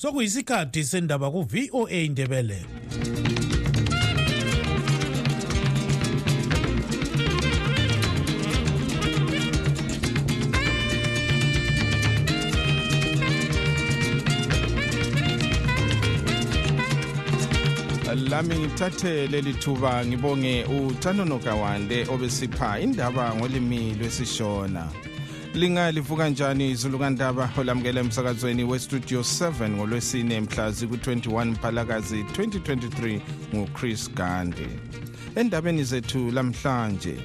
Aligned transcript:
sokuyisikhathi 0.00 0.84
sendaba 0.84 1.28
ku-voa 1.30 1.90
indebele 1.90 2.60
lami 18.30 18.54
ngithathe 18.58 19.26
leli 19.26 19.52
thuba 19.52 20.06
ngibonge 20.06 20.64
uthanono 20.64 21.38
kawande 21.38 22.06
obesipha 22.12 22.80
indaba 22.80 23.34
ngolimi 23.34 23.94
lwesishona. 23.98 25.09
Lingalivuka 25.54 26.28
njani 26.28 26.70
izulu 26.70 26.98
kandaba 26.98 27.50
olamukela 27.58 28.00
emsakazweni 28.00 28.64
westudio 28.64 29.20
7 29.20 29.68
ngolwesine 29.70 30.40
mhla 30.40 30.70
ziku-21 30.70 31.44
mphalakazi 31.44 32.22
2023 32.22 33.20
nguchris 33.54 34.10
gande. 34.14 34.66
Endabeni 35.36 35.84
zethu 35.84 36.30
lamhlanje 36.30 37.16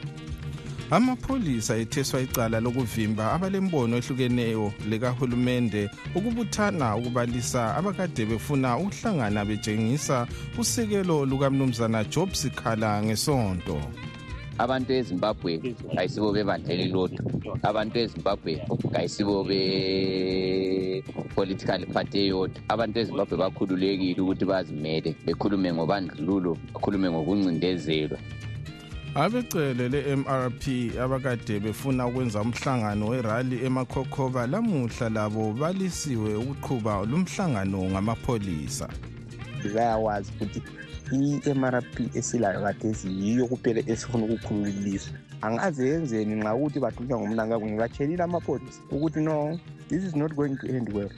amapholisa 0.91 1.77
etheswa 1.77 2.21
icala 2.21 2.59
lokuvimba 2.59 3.33
abalembono 3.33 3.97
ehlukeneyo 3.97 4.73
likahulumende 4.89 5.89
ukubuthana 6.15 6.95
ukubalisa 6.95 7.75
abakade 7.75 8.25
befuna 8.25 8.77
ukuhlangana 8.77 9.45
betshengisa 9.45 10.27
usekelo 10.57 11.25
lukamnumzana 11.25 12.03
job 12.03 12.33
sikhala 12.33 13.03
ngesonto. 13.03 13.81
Abantu 14.57 14.93
ezimbabwe 14.93 15.75
ayisibo 15.97 16.31
bebandla 16.31 16.73
elilodwa 16.73 17.19
abantu 17.63 17.99
ezimbabwe 17.99 18.61
ayisibo 18.93 19.43
be-political 19.43 21.85
party 21.93 22.19
eyodwa. 22.19 22.61
Abantu 22.69 22.99
ezimbabwe 22.99 23.37
bakhululekile 23.37 24.21
ukuthi 24.21 24.45
bazimele 24.45 25.15
bekhulume 25.25 25.73
ngobandlululo 25.73 26.57
bakhulume 26.73 27.11
ngokuncindezelwa. 27.11 28.19
Abecele 29.15 29.89
le-mrp 29.89 30.63
abakade 31.03 31.59
befuna 31.59 32.07
ukwenza 32.07 32.41
umhlangano 32.41 33.07
werali 33.07 33.65
emakhokhoba 33.65 34.47
lamuhla 34.47 35.09
labo 35.09 35.53
balisiwe 35.53 36.35
ukuqhuba 36.35 37.05
lumhlangano 37.05 37.89
ngamapholisa. 37.91 38.89
Bayawazi 39.73 40.31
ukuthi 40.35 40.61
i-mrp 41.11 42.15
esilayo 42.15 42.61
kathesi 42.61 43.07
yiyo 43.07 43.47
kuphela 43.47 43.81
esifuna 43.91 44.25
ukukhulula 44.25 44.69
ilizwe 44.69 45.13
angaze 45.41 45.89
yenzeni 45.89 46.35
nxa 46.35 46.55
ukuthi 46.55 46.79
badunywa 46.79 47.19
ngumnankabo 47.19 47.65
ngibatshelile 47.67 48.23
amapholisa 48.23 48.79
ukuthi 48.91 49.19
no 49.19 49.59
this 49.89 50.03
is 50.03 50.15
not 50.15 50.33
going 50.33 50.55
to 50.57 50.67
end 50.67 50.89
well. 50.93 51.09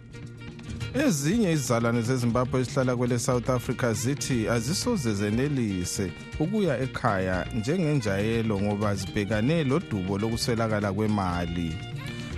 Ezinye 0.94 1.52
izizalwane 1.52 2.02
zezimbabwe 2.02 2.62
ezihlala 2.62 2.96
kwele 2.96 3.20
south 3.20 3.50
africa 3.50 3.94
zithi 3.94 4.50
azisoze 4.50 5.14
zenelise 5.14 6.12
ukuya 6.40 6.80
ekhaya 6.80 7.48
njengenjayelo 7.56 8.62
ngoba 8.62 8.96
zibhekane 8.96 9.64
lodubo 9.64 10.18
lokuswelakala 10.18 10.94
kwemali. 10.94 11.76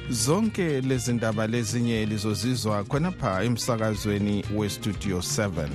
Zonke 0.10 0.82
lezi 0.82 1.14
ndaba 1.14 1.48
lezinye 1.48 2.06
lizozizwa 2.06 2.84
khonapha 2.84 3.44
emsakazweni 3.44 4.46
westudio 4.56 5.18
7 5.18 5.68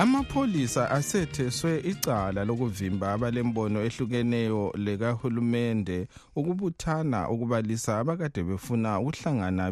amapholisa 0.00 0.90
asetheswe 0.90 1.72
icala 1.90 2.44
lokuvimba 2.44 3.12
abalembono 3.12 3.78
ehlukeneyo 3.86 4.62
lekahulumende 4.84 5.98
ukubuthana 6.38 7.28
ukubalisa 7.32 7.98
abakade 7.98 8.42
befuna 8.48 8.90
ukuhlangana 9.00 9.64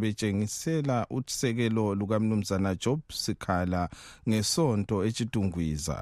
betshengisela 0.00 1.06
usekelo 1.10 1.94
lukamnumzana 1.98 2.74
job 2.82 3.00
sikhala 3.22 3.88
ngesonto 4.28 4.96
etshitungwiza 5.06 5.98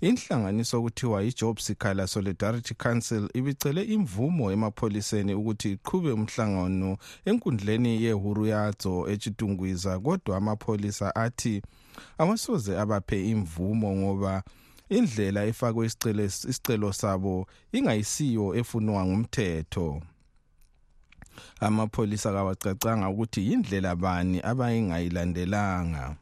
inhlanganiso 0.00 0.74
okuthiwa 0.78 1.22
i-job 1.28 1.56
sikhala 1.58 2.06
solidarity 2.06 2.74
council 2.74 3.24
ibicele 3.38 3.82
imvumo 3.94 4.52
emapholiseni 4.54 5.32
ukuthi 5.34 5.72
iqhube 5.72 6.10
umhlangano 6.12 6.90
enkundleni 7.28 8.02
yehuru 8.04 8.46
yadzo 8.46 8.94
etshitungwiza 9.12 9.92
kodwa 10.04 10.36
amapholisa 10.36 11.14
athi 11.14 11.62
awasoze 12.18 12.78
abaphe 12.78 13.30
imvumo 13.30 13.96
ngoba 13.96 14.42
indlela 14.88 15.44
efakwe 15.50 15.86
isicelo 15.86 16.92
sabo 16.92 17.46
ingayisiyo 17.72 18.54
efunwa 18.60 19.04
ngumthetho. 19.06 20.02
Amapholisa 21.60 22.32
kawacacanga 22.32 23.08
ukuthi 23.08 23.40
yindlela 23.48 23.96
bani 23.96 24.38
abayingayilandelanga 24.50 26.16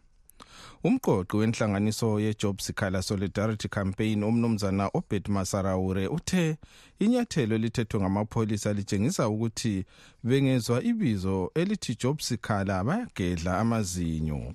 umqoqi 0.85 1.37
wenhlanganiso 1.37 2.21
ye-job 2.21 2.61
sikhala 2.61 3.03
solidarity 3.03 3.69
campaign 3.69 4.23
umnumzana 4.25 4.91
obet 4.95 5.29
masarawure 5.29 6.07
uthe 6.09 6.57
inyathelo 6.99 7.55
elithethwe 7.55 8.01
ngamapholisa 8.01 8.73
litshengisa 8.73 9.29
ukuthi 9.29 9.85
bengezwa 10.25 10.83
ibizo 10.83 11.51
elithi 11.55 11.95
job 11.95 12.21
sikhala 12.21 12.85
bayagedla 12.85 13.59
amazinyo. 13.59 14.55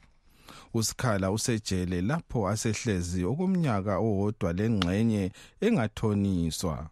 Usikhala 0.73 1.31
usejele 1.31 2.01
lapho 2.01 2.47
asehlezi 2.47 3.25
okomnyaka 3.25 3.97
owodwa 3.97 4.53
lengxenye 4.53 5.31
engathoniswa. 5.61 6.89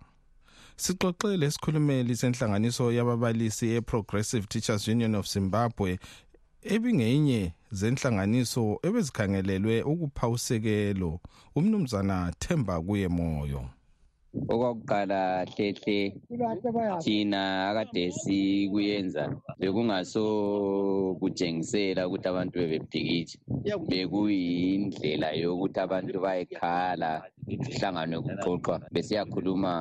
Sixoxele 0.78 1.48
isikhulumeli 1.48 2.16
senhlanganiso 2.16 2.92
yababalisi 2.92 3.66
ye-progressive 3.68 4.48
teachers 4.48 4.88
union 4.88 5.16
of 5.16 5.28
zimbabwe 5.28 6.00
ebingeyinye 6.64 7.54
zenhlanganiso 7.72 8.80
ebezikhangelelwe 8.88 9.84
ukupha 9.92 10.28
usekelo 10.30 11.20
umnumzana 11.56 12.34
themba 12.40 12.82
kuye 12.82 13.08
moyo 13.08 13.70
okwakuqala 14.52 15.46
hlehle 15.52 16.00
thina 17.04 17.42
akade 17.70 18.12
sikuyenza 18.20 19.24
bekungaso 19.60 20.24
kutshengisela 21.20 22.08
ukuthi 22.08 22.28
abantu 22.30 22.56
bebebhikitsha 22.60 23.38
bekuyindlela 23.90 25.28
yokuthi 25.42 25.80
abantu 25.80 26.16
bayekhala 26.26 27.12
kuhlanganwe 27.48 28.18
kuxoxwa 28.26 28.76
besiyakhuluma 28.94 29.74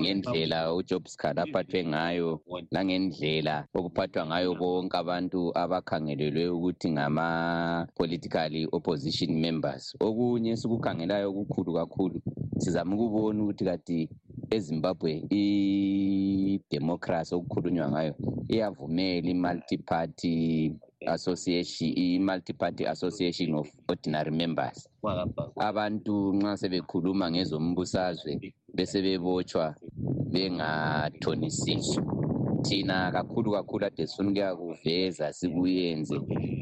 ngendlela 0.00 0.58
ujob 0.78 1.04
skhala 1.12 1.42
aphathwe 1.42 1.80
ngayo 1.92 2.30
langendlela 2.74 3.66
okuphathwa 3.74 4.22
ngayo 4.26 4.50
bonke 4.60 4.96
abantu 5.02 5.40
abakhangelelwe 5.62 6.44
ukuthi 6.56 6.88
ngama-political 6.94 8.52
opposition 8.72 9.30
members. 9.34 9.84
Okunye 10.06 10.56
sikukhangelayo 10.56 11.26
okukhulu 11.30 11.70
kakhulu 11.78 12.18
sizama 12.62 12.94
ukubona 12.94 13.42
ukuthi 13.50 13.64
kati 13.64 14.08
ezimbabwe 14.50 15.12
idemokhrasi 15.42 17.34
okukhulunywa 17.34 17.86
ngayo 17.90 18.14
iyavumela 18.48 19.28
i-multiparty 19.34 20.36
association 21.06 21.90
i-multi-party 21.96 22.86
association 22.86 23.54
of 23.54 23.68
ordinary 23.88 24.30
members. 24.30 24.88
Abantu 25.56 26.34
nxa 26.34 26.56
sebekhuluma 26.56 27.30
ngezombusazwe 27.30 28.32
bese 28.74 29.02
bebotshwa 29.02 29.74
bengathonisiswa 30.32 32.29
thina 32.62 33.12
kakhulu 33.12 33.52
kakhulu 33.52 33.86
ade 33.86 34.06
sifuna 34.06 34.30
ukuyakuveza 34.30 35.32
sikuyenze. 35.32 36.16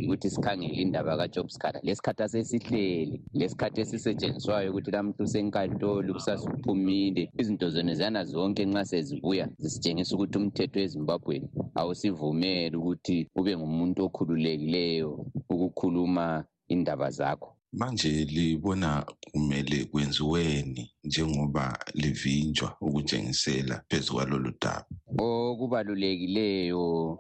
Ukuthi 0.04 0.30
sikhangele 0.30 0.74
indaba 0.74 1.16
kajob 1.16 1.48
scatter 1.48 1.80
lesikhathi 1.84 2.22
asesihleli 2.22 3.20
lesikhathi 3.34 3.80
esisetshenziswayo 3.80 4.70
ukuthi 4.70 4.90
lamuntu 4.90 5.22
usenkantolo 5.24 6.12
kusasa 6.14 6.50
uphumile 6.50 7.30
izinto 7.38 7.70
zona 7.70 7.94
ziyana 7.94 8.24
zonke 8.24 8.64
nxa 8.66 8.84
sezibuya 8.84 9.48
zisitshengisa 9.58 10.14
ukuthi 10.16 10.38
umthetho 10.38 10.80
ezimbabweni 10.80 11.48
awusivumeli 11.74 12.76
ukuthi 12.76 13.28
ube 13.36 13.56
ngumuntu 13.56 14.04
okhululekileyo 14.04 15.10
ukukhuluma 15.52 16.44
indaba 16.68 17.10
zakho. 17.10 17.57
Manje 17.72 18.24
libona 18.24 19.06
kumele 19.32 19.84
kwenziweni 19.84 20.90
njengoba 21.04 21.78
livinjwa 21.94 22.76
ukutshengisela 22.80 23.82
phezu 23.88 24.14
kwalolu 24.14 24.52
daba. 24.60 24.86
Okubalulekileyo 25.18 27.18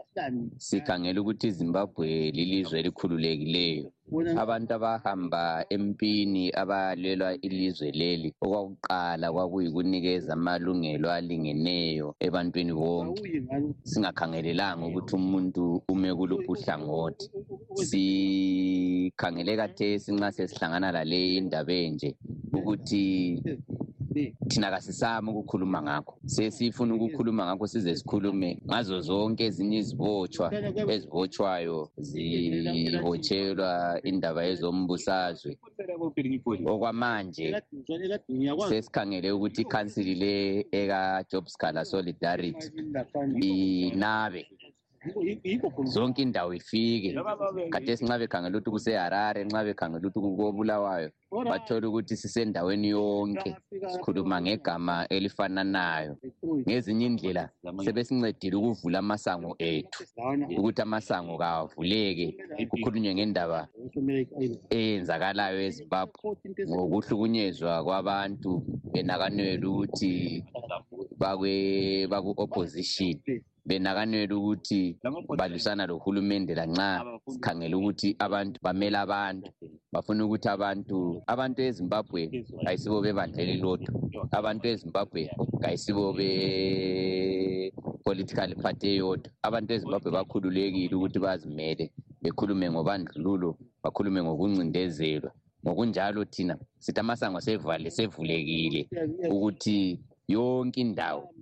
sikhangela 0.58 1.20
ukuthi 1.20 1.46
izimbabwe 1.46 2.30
lilizwe 2.30 2.78
elikhululekileyo. 2.80 3.92
Abantu 4.42 4.70
abahamba 4.74 5.64
empini 5.74 6.44
abalwela 6.62 7.28
ilizwe 7.46 7.90
leli 8.00 8.28
okwakuqala 8.44 9.26
kwakuyikunikeza 9.34 10.32
amalungelo 10.32 11.08
alingeneyo 11.16 12.08
ebantwini 12.26 12.72
bonke. 12.72 13.22
Singakhangelelanga 13.90 14.86
ukuthi 14.86 15.14
umuntu 15.20 15.62
ume 15.92 16.10
kuluphi 16.14 16.50
uhlangothi 16.54 17.26
sikhangele 17.88 19.56
kathesi 19.60 20.12
nxa 20.12 20.32
sesihlangana 20.32 20.92
laleyi 20.96 21.36
indaba 21.40 21.72
enje 21.72 22.10
ukuthi 22.56 23.04
thina 24.48 24.70
kasisami 24.70 25.30
ukukhuluma 25.30 25.82
ngakho. 25.82 26.14
Sesifuna 26.26 26.94
ukukhuluma 26.94 27.46
ngakho 27.46 27.66
size 27.66 27.96
sikhulume 27.96 28.58
ngazo 28.66 29.00
zonke 29.00 29.44
ezinye 29.44 29.78
izibotshwa 29.78 30.46
ezibotshwayo 30.94 31.90
zibotshelwa 31.96 34.00
indaba 34.04 34.44
yezombusazwe. 34.48 35.58
Okwamanje 36.72 37.46
sesikhangele 38.68 39.32
ukuthi 39.32 39.62
ikhansili 39.62 40.14
le 40.22 40.34
eka-job 40.80 41.44
scalar 41.48 41.84
solidarity 41.86 42.66
inabe 43.40 44.42
zonke 45.84 46.22
indawo 46.22 46.54
ifike. 46.54 47.14
Khathesi 47.72 48.04
nxa 48.04 48.18
bekhangela 48.18 48.58
ukuthi 48.58 48.70
kuseharare 48.70 49.44
nxa 49.44 49.64
bekhangela 49.64 50.04
ukuthi 50.08 50.20
kukobulawayo 50.20 51.10
bathole 51.30 51.86
ukuthi 51.86 52.16
sisendaweni 52.16 52.88
yonke 52.88 53.50
sikhuluma 53.92 54.40
ngegama 54.42 55.06
elifananayo. 55.08 56.16
Ngezinye 56.66 57.06
indlela 57.06 57.44
sebesincedile 57.84 58.56
ukuvula 58.56 58.98
amasango 58.98 59.54
ethu 59.58 60.02
ukuthi 60.58 60.82
amasango 60.82 61.38
kawavuleke 61.38 62.26
kukhulunywe 62.70 63.14
ngendaba 63.14 63.68
eyenzakalayo 64.70 65.58
ezimbabwe 65.68 66.18
ngokuhlukunyezwa 66.68 67.84
kwabantu 67.84 68.52
benakanelwa 68.92 69.68
ukuthi 69.70 70.12
baku-opposition. 72.10 73.16
Benakanela 73.68 74.36
ukuthi 74.36 74.96
balwisana 75.38 75.86
lohulumende 75.86 76.54
lanxa 76.54 77.04
sikhangele 77.32 77.74
ukuthi 77.76 78.16
abantu 78.18 78.58
bamele 78.62 78.98
abantu. 78.98 79.50
Bafuna 79.92 80.24
ukuthi 80.24 80.48
abantu 80.48 81.22
abantu 81.26 81.62
ezimbabwe 81.68 82.22
kayisibo 82.64 83.00
bebandla 83.04 83.42
elilodwa 83.44 83.90
abantu 84.38 84.64
ezimbabwe 84.72 85.22
kayisibo 85.62 86.04
be-political 86.18 88.50
party 88.62 88.86
eyodwa. 88.92 89.30
Abantu 89.46 89.70
ezimbabwe 89.74 90.10
bakhululekile 90.16 90.94
ukuthi 90.96 91.18
bazimele 91.18 91.84
bekhulume 92.22 92.66
ngobandlululo 92.70 93.50
bakhulume 93.82 94.20
ngokuncindezelwa. 94.22 95.30
Ngokunjalo 95.62 96.20
thina 96.24 96.54
sithi 96.78 97.00
amasango 97.00 97.40
sevale 97.40 97.90
sevulekile 97.90 98.88
ukuthi 99.34 100.00
yonke 100.28 100.80
indawo 100.80 101.34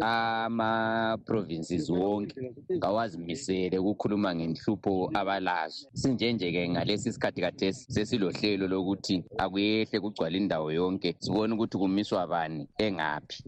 ama-provinces 0.00 1.90
wonke 1.90 2.34
kawazimisele 2.80 3.78
ukukhuluma 3.78 4.34
ngenhlupho 4.34 5.10
abalazo. 5.14 5.86
Sinjenje-ke 5.94 6.68
ngalesi 6.68 7.12
sikhathi 7.12 7.40
kathesi 7.40 7.92
sesilohlelo 7.92 8.66
lokuthi 8.68 9.24
akuyehle 9.38 10.00
kugcwala 10.00 10.36
indawo 10.36 10.72
yonke 10.72 11.16
sibone 11.18 11.54
ukuthi 11.54 11.76
kumiswa 11.78 12.26
bani 12.26 12.68
engaphi. 12.78 13.42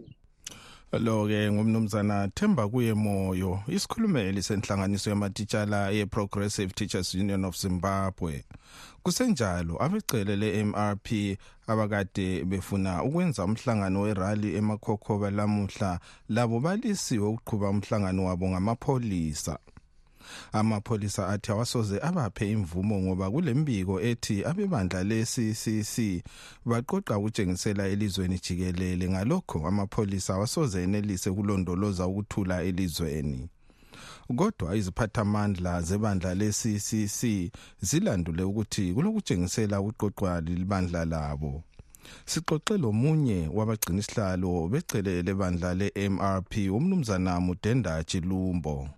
Lo-ke 0.99 1.53
ngumnumzana 1.53 2.29
themba 2.35 2.69
kuye 2.69 2.95
moyo 2.95 3.63
isikhulumeli 3.69 4.43
senhlanganiso 4.43 5.11
yamatitshala 5.11 5.91
ye-progressive 5.91 6.75
teachers 6.75 7.15
union 7.15 7.45
of 7.45 7.57
zimbabwe. 7.57 8.45
Kusenjalo 9.03 9.83
abecele 9.83 10.37
le-mrp 10.37 11.39
abakade 11.67 12.45
befuna 12.45 13.03
ukwenza 13.03 13.45
umhlangano 13.45 14.01
werali 14.01 14.57
emakhokhoba 14.57 15.31
lamuhla 15.31 16.01
labo 16.29 16.61
balisiwe 16.61 17.27
ukuqhuba 17.27 17.69
umhlangano 17.71 18.25
wabo 18.25 18.49
ngamapholisa. 18.49 19.59
Amapholisa 20.53 21.29
athi 21.29 21.53
awasoze 21.53 21.99
abaphe 22.03 22.51
imvumo 22.51 23.01
ngoba 23.03 23.31
kulembiko 23.31 24.01
ethi 24.01 24.45
abebandla 24.45 25.05
le-ccc 25.05 25.97
baqoqa 26.65 27.19
ukutshengisela 27.19 27.89
elizweni 27.89 28.39
jikelele. 28.45 29.11
Ngalokho 29.11 29.67
amapholisa 29.69 30.35
awasoze 30.35 30.83
enelise 30.83 31.31
ukulondoloza 31.31 32.07
ukuthula 32.07 32.63
elizweni. 32.63 33.49
Kodwa 34.37 34.77
iziphathamandla 34.77 35.83
zebandla 35.83 36.35
le-ccc 36.35 37.51
zilandule 37.81 38.43
ukuthi 38.43 38.93
kulokutshengisela 38.95 39.81
ukuqoqwa 39.81 40.41
libandla 40.41 41.05
labo. 41.05 41.63
Sixoxe 42.31 42.79
lomunye 42.79 43.49
wabagcinisihlalo 43.57 44.69
becele 44.73 45.23
lebandla 45.27 45.71
le-mrp 45.81 46.53
umnumzana 46.77 47.41
mudenda 47.47 48.05
chilumbo 48.05 48.89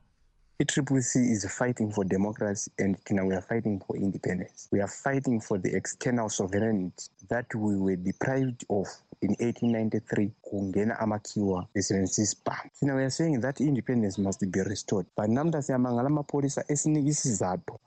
i-triplec 0.62 1.16
is 1.16 1.44
fighting 1.50 1.90
for 1.90 2.04
democracy 2.04 2.70
and 2.78 2.96
we 3.10 3.34
are 3.34 3.40
fighting 3.40 3.80
for 3.84 3.96
independence. 3.96 4.68
We 4.70 4.80
are 4.80 4.86
fighting 4.86 5.40
for 5.40 5.58
the 5.58 5.74
external 5.74 6.28
sovereignty 6.28 7.04
that 7.28 7.52
we 7.52 7.76
were 7.76 7.96
deprived 7.96 8.64
of 8.70 8.86
in 9.22 9.30
1893 9.30 10.30
kungena 10.42 10.98
amakhiwa 10.98 11.66
besebenzisa 11.74 12.22
isibhamu 12.22 12.70
thina 12.80 12.94
we 12.94 13.02
are 13.02 13.10
saying 13.10 13.40
that 13.40 13.60
independence 13.60 14.22
must 14.22 14.46
be 14.46 14.62
restored. 14.62 15.06
But 15.16 15.30
namuhla 15.30 15.62
siyamangala 15.62 16.06
amapholisa 16.06 16.64
esinika 16.68 17.08
isizathu 17.08 17.78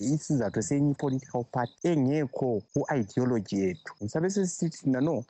isizathu 0.00 0.62
senye 0.62 0.90
i-political 0.90 1.44
party 1.44 1.88
engekho 1.88 2.62
ku-ideology 2.72 3.56
yethu. 3.56 4.08
Sabe 4.08 4.30
sesithi 4.30 4.78
thina 4.78 5.00
no 5.00 5.24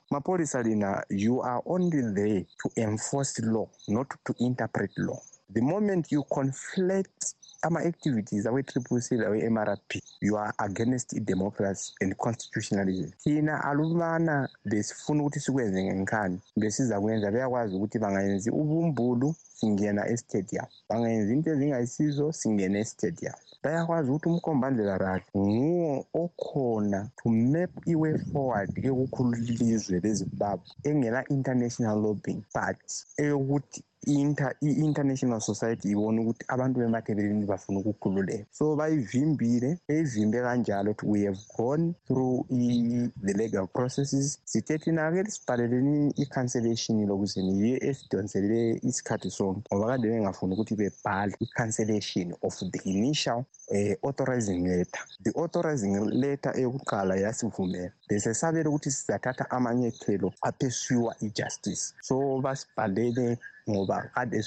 lina 0.63 1.03
you 1.09 1.41
are 1.41 1.61
only 1.65 2.01
there 2.13 2.45
to 2.57 2.69
enforce 2.75 3.39
law 3.41 3.67
not 3.87 4.09
to 4.25 4.33
interpret 4.39 4.91
law 4.97 5.21
the 5.53 5.61
moment 5.61 6.11
you 6.11 6.23
conflate 6.23 7.33
ama-activities 7.61 8.45
awe-triple 8.45 8.99
lawe-mrp 9.11 10.01
you 10.21 10.37
are 10.37 10.53
against 10.59 11.13
i-democracy 11.13 11.93
and 12.01 12.15
constitutionalism. 12.17 13.11
Thina 13.23 13.63
alubana 13.63 14.49
besifuna 14.65 15.21
ukuthi 15.23 15.39
sikwenze 15.39 15.83
ngenkhani 15.83 16.39
besiza 16.57 17.01
kwenza 17.01 17.31
beyakwazi 17.31 17.75
ukuthi 17.75 17.99
bangayenzi 17.99 18.49
ubumbulu 18.51 19.35
singena 19.59 20.03
estadium 20.13 20.67
bangayenzi 20.89 21.31
into 21.33 21.49
ezingayisizo 21.53 22.25
singena 22.39 22.77
estadium 22.85 23.39
bayakwazi 23.63 24.07
ukuthi 24.09 24.27
umkombandlela 24.29 24.95
rakhe 25.03 25.37
nguwo 25.39 25.93
okhona 26.23 26.99
to 27.17 27.25
map 27.51 27.71
i-way 27.93 28.17
forward 28.29 28.71
ekukhululizwe 28.87 29.95
lezimbabwe 30.03 30.69
engela-international 30.89 31.97
lobbying. 32.05 32.41
But 32.55 32.79
eyokuthi 33.21 33.79
i-international 34.07 35.41
society 35.41 35.89
ibone 35.91 36.19
ukuthi 36.21 36.45
abantu 36.47 36.79
bemathebeleni 36.79 37.45
bafuna 37.45 37.79
ukukhululeka. 37.79 38.45
So 38.51 38.75
bayivimbile 38.75 39.77
beyivimbe 39.87 40.41
kanjalo 40.41 40.91
ukuthi 40.91 41.05
we 41.11 41.25
have 41.25 41.39
gone 41.57 41.93
through 42.07 42.45
the 42.49 43.33
legal 43.33 43.67
processes. 43.67 44.39
Sithe 44.45 44.77
thina-ke 44.77 45.31
sibhaleleni 45.31 46.13
i-cancellation 46.17 47.05
lokuze 47.05 47.41
niye 47.41 47.77
esidonsele 47.89 48.79
isikhathi 48.83 49.29
sonke 49.49 49.75
ngoba 49.75 49.87
kade 49.87 50.09
bengafuni 50.09 50.53
ukuthi 50.53 50.75
bebhale 50.75 51.33
i-cancellation 51.39 52.33
of 52.41 52.55
the 52.71 52.79
initial 52.85 53.45
uh, 53.71 53.93
authorizing 54.03 54.63
letter. 54.67 55.01
The 55.23 55.31
authorizing 55.31 55.95
letter 56.11 56.53
eyokuqala 56.57 57.15
yasivumela. 57.15 57.91
Bese 58.09 58.33
sabela 58.33 58.69
ukuthi 58.69 58.91
sizathatha 58.91 59.51
amanyethelo 59.51 60.33
aphesuwa 60.41 61.15
i-justice. 61.21 61.93
So 62.01 62.41
basibhalele 62.41 63.37
ngoba 63.69 64.09
kade 64.13 64.43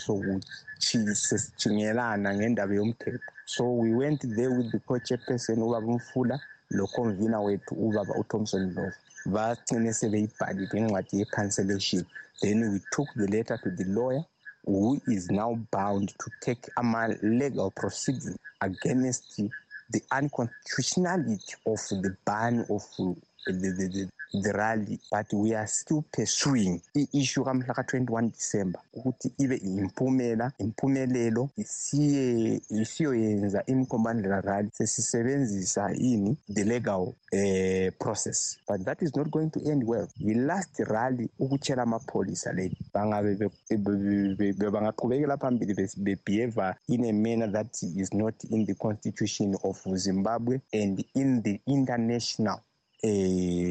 sesijingelana 1.15 2.35
ngendaba 2.35 2.75
yomthetho. 2.75 3.19
So 3.47 3.65
we 3.73 3.93
went 3.93 4.21
there 4.37 4.51
with 4.51 4.71
the 4.73 4.79
co-chairperson 4.79 5.63
ubaba 5.63 5.87
umfula 5.87 6.41
lo-convener 6.71 7.41
wethu 7.41 7.75
ubaba 7.75 8.15
uthomson 8.15 8.75
love 8.75 8.95
bagcine 9.27 9.93
sebeyibhalile 9.93 10.79
incwadi 10.79 11.19
ye-cancellation. 11.19 12.05
Then 12.41 12.73
we 12.73 12.81
took 12.91 13.09
the 13.15 13.27
letter 13.29 13.59
to 13.63 13.71
the 13.71 13.85
lawyer. 13.85 14.25
Who 14.65 15.01
is 15.07 15.31
now 15.31 15.55
bound 15.73 16.11
to 16.21 16.31
take 16.41 16.69
a 16.77 16.83
legal 17.23 17.71
proceedings 17.71 18.39
against 18.61 19.41
the 19.91 20.03
unconstitutionality 20.13 21.55
of 21.67 21.81
the 21.91 22.17
ban 22.25 22.65
of 22.71 22.83
the, 23.47 23.53
the, 23.53 23.89
the, 23.89 24.09
the 24.43 24.53
rally 24.53 24.99
but 25.11 25.27
we 25.33 25.55
are 25.55 25.67
still 25.67 26.05
pursuing 26.13 26.81
i-issue 26.97 27.45
kamhla 27.45 27.75
ka-21 27.75 28.31
december 28.33 28.81
ukuthi 28.93 29.33
ibe 29.39 29.57
impumela 29.57 30.53
impumelelo 30.59 31.51
isiye 31.57 32.61
isiyoyenza 32.71 33.67
imkombandlela 33.67 34.41
rally 34.41 34.71
sesisebenzisa 34.73 35.93
ini 35.95 36.37
the 36.55 36.65
legal 36.65 37.15
uh, 37.33 37.91
process. 37.99 38.59
But 38.69 38.85
that 38.85 39.03
is 39.03 39.15
not 39.17 39.31
going 39.31 39.51
to 39.51 39.61
end 39.71 39.85
well. 39.87 40.09
Yi-last 40.19 40.81
rally 40.81 41.29
ukutshela 41.39 41.83
amapholisa 41.83 42.53
leli 42.53 42.77
bangabe 42.95 43.51
bangaqhubekela 44.71 45.37
phambili 45.37 45.75
bebehave 45.97 46.75
in 46.89 47.05
a 47.05 47.13
manner 47.13 47.53
that 47.53 47.83
is 47.83 48.13
not 48.13 48.35
in 48.51 48.65
the 48.67 48.75
constitution 48.75 49.57
of 49.65 49.77
zimbabwe 49.97 50.61
and 50.73 51.05
in 51.15 51.43
the 51.43 51.61
international 51.67 52.57
uh, 52.57 52.72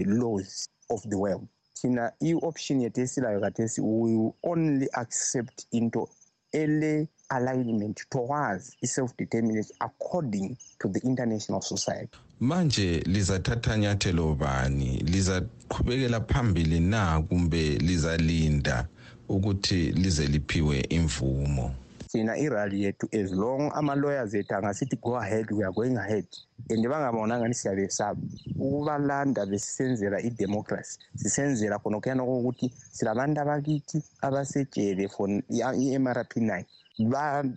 laws 0.06 0.68
of 0.90 1.02
the 1.10 1.18
world. 1.18 1.48
Thina 1.74 2.12
i-option 2.20 2.82
yethu 2.82 3.02
esilayo 3.02 3.40
kathesi 3.40 3.82
we 3.82 4.16
will 4.16 4.36
only 4.44 4.88
accept 4.94 5.66
into 5.72 6.08
ele 6.52 7.08
alignment 7.30 8.06
towards 8.10 8.76
i-self-determination 8.84 9.76
according 9.80 10.58
to 10.80 10.88
the 10.90 11.00
international 11.00 11.62
society. 11.62 12.18
Manje 12.42 13.00
lizathatha 13.00 13.78
nyathelo 13.78 14.36
bani? 14.36 14.98
Lizaqhubekela 14.98 16.22
phambili 16.22 16.80
na 16.80 17.22
kumbe 17.22 17.78
lizalinda 17.78 18.88
ukuthi 19.30 19.92
lize 19.92 20.28
liphiwe 20.28 20.80
imvumo? 20.90 21.76
Thina 22.12 22.38
irally 22.38 22.84
yethu 22.84 23.08
as 23.12 23.32
long 23.32 23.72
ama-lawyers 23.76 24.34
ethu 24.34 24.56
angasithi 24.56 24.96
go 25.02 25.16
ahead 25.16 25.48
we 25.52 25.64
are 25.64 25.72
going 25.72 25.98
ahead. 25.98 26.28
And 26.70 26.86
bangabonanga 26.86 27.48
ni 27.48 27.54
siyabesaba 27.54 28.20
ukubalanda 28.56 29.46
besisenzela 29.46 30.22
idemocracy 30.22 31.00
sisenzela 31.16 31.80
khonokuyana 31.80 32.24
kokuthi 32.24 32.68
silabantu 32.92 33.42
abakithi 33.42 33.98
abasetshele 34.22 35.08
for 35.08 35.30
i-mrp 35.30 36.36
nine. 36.38 36.66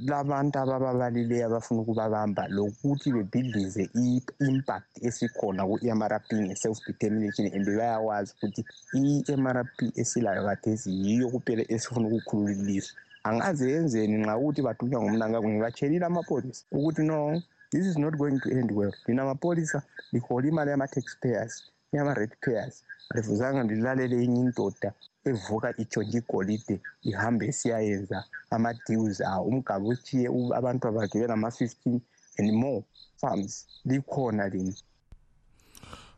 Labantu 0.06 0.58
abababalileyo 0.58 1.46
abafuna 1.46 1.80
ukubabamba 1.80 2.48
lokuthi 2.48 3.12
bebhidlize 3.12 3.90
i-impact 3.94 4.92
esikhona 5.06 5.66
ku-mrp 5.68 6.28
nge-self 6.44 6.78
determination 6.86 7.46
and 7.54 7.66
bayawazi 7.66 8.32
ukuthi 8.36 8.62
i-mrp 8.94 9.76
esilayo 10.00 10.42
kathesi 10.48 10.90
yiyo 10.90 11.28
kuphela 11.28 11.62
esifuna 11.74 12.06
ukukhulula 12.08 12.52
ilizwe 12.52 12.94
angaze 13.24 13.70
yenzeni 13.72 14.16
nxa 14.18 14.36
ukuthi 14.38 14.60
bathunywa 14.62 15.02
ngumnangagwe 15.02 15.50
ngibatshelile 15.52 16.06
amapholisa 16.06 16.62
ukuthi 16.76 17.02
no 17.02 17.42
this 17.70 17.86
is 17.86 17.98
not 17.98 18.14
going 18.16 18.38
to 18.38 18.50
end 18.50 18.70
well. 18.72 18.92
Lina 19.06 19.24
mapholisa 19.24 19.82
lihola 20.12 20.48
imali 20.48 20.70
yama-taxpayers 20.70 21.62
yama-red 21.92 22.30
payers 22.40 22.84
alifuzanga 23.10 23.62
lilalele 23.62 24.24
enye 24.24 24.40
indoda 24.40 24.92
evuka 25.24 25.76
itshontshe 25.76 26.18
igolide 26.18 26.80
ihambe 27.02 27.52
siyayenza 27.52 28.24
ama-deals 28.50 29.20
awo. 29.20 29.48
Umgaba 29.48 29.86
utshiye 29.88 30.28
abantu 30.54 30.88
abakhe 30.88 31.18
belama-fifteen 31.18 32.00
and 32.38 32.52
more 32.52 32.84
farms 33.20 33.66
likhona 33.84 34.48
lina. 34.48 34.74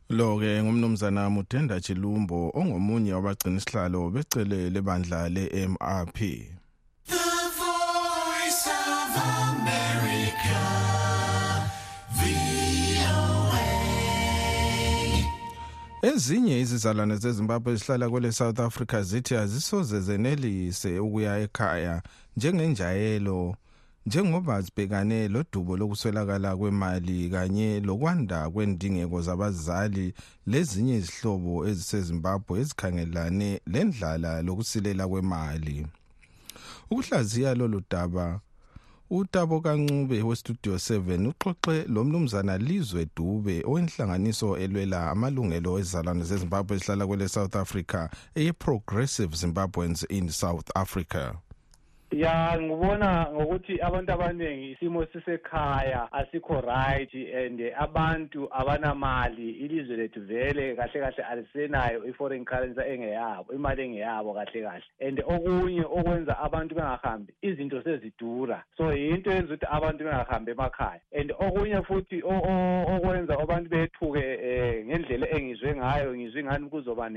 Lo-ke 0.08 0.62
ngumnumzana 0.62 1.30
mudenda 1.30 1.80
chilumbo 1.80 2.50
ongomunye 2.54 3.12
wabagcina 3.14 3.56
isihlalo 3.56 4.10
becele 4.10 4.70
lebandla 4.70 5.28
le-mrp 5.28 6.18
ezinye 16.10 16.60
izizalwane 16.60 17.16
zezimbabwe 17.22 17.72
ezihlala 17.72 18.06
kwele 18.10 18.32
south 18.32 18.60
africa 18.60 18.98
zithi 19.08 19.34
azisoze 19.42 20.00
zenelise 20.00 20.98
ukuya 21.06 21.32
ekhaya 21.44 22.02
njengenjayelo 22.36 23.56
njengoba 24.06 24.60
zibhekane 24.64 25.28
lodubo 25.28 25.76
lokuswelakala 25.76 26.56
kwemali 26.56 27.30
kanye 27.30 27.80
lokwanda 27.80 28.50
kwendingeko 28.50 29.18
zabazali 29.26 30.06
lezinye 30.46 30.96
izihlobo 31.00 31.54
ezisezimbabwe 31.68 32.54
ezikhangelane 32.60 33.50
lendlala 33.72 34.30
lokusilela 34.46 35.04
kwemali. 35.10 35.76
Ukuhlaziya 36.90 37.54
lolu 37.58 37.82
daba 37.90 38.40
utabo 39.10 39.60
kancube 39.60 40.22
westudio 40.22 40.74
7 40.74 41.28
uxoxe 41.28 41.84
lo 41.88 42.04
mnumzana 42.04 42.58
lizwe 42.58 43.06
dube 43.16 43.62
owenhlanganiso 43.66 44.58
elwela 44.58 45.10
amalungelo 45.10 45.78
ezizalwane 45.78 46.24
zezimbabwe 46.24 46.76
ezihlala 46.76 47.06
kwele 47.06 47.28
south 47.28 47.56
africa 47.56 48.08
eye-progressive 48.34 49.36
zimbabweans 49.36 50.06
in 50.08 50.28
south 50.28 50.68
africa. 50.74 51.34
Ya 52.10 52.58
ngibona 52.60 53.26
ngokuthi 53.32 53.80
abantu 53.82 54.12
abaningi 54.12 54.70
isimo 54.72 55.06
sisekhaya 55.06 56.12
asikho 56.12 56.60
right 56.60 57.14
and 57.14 57.60
abantu 57.78 58.48
abanamali 58.50 59.50
ilizwe 59.50 59.96
lethu 59.96 60.20
vele 60.20 60.76
kahle 60.76 61.00
kahle 61.00 61.22
alisenayo 61.24 62.04
i-foreign 62.08 62.44
currency 62.44 62.80
engeyabo 62.80 63.54
imali 63.54 63.82
engeyabo 63.82 64.34
kahle 64.34 64.62
kahle. 64.62 64.84
And 65.00 65.20
okunye 65.20 65.84
okwenza 65.84 66.38
abantu 66.38 66.74
bengahambi 66.74 67.34
izinto 67.42 67.82
sezidura. 67.82 68.62
So 68.76 68.92
yinto 68.92 69.30
yenza 69.30 69.54
ukuthi 69.54 69.66
abantu 69.70 70.04
bengahambi 70.04 70.50
emakhaya. 70.50 71.00
And 71.18 71.32
okunye 71.32 71.82
futhi 71.82 72.22
okwenza 72.22 73.38
abantu 73.38 73.68
bethuke 73.70 74.24
um 74.46 74.86
ngendlela 74.86 75.30
engizwe 75.30 75.76
ngayo 75.76 76.16
ngizwe 76.16 76.40
ingani 76.40 76.68
kuzoba 76.68 77.10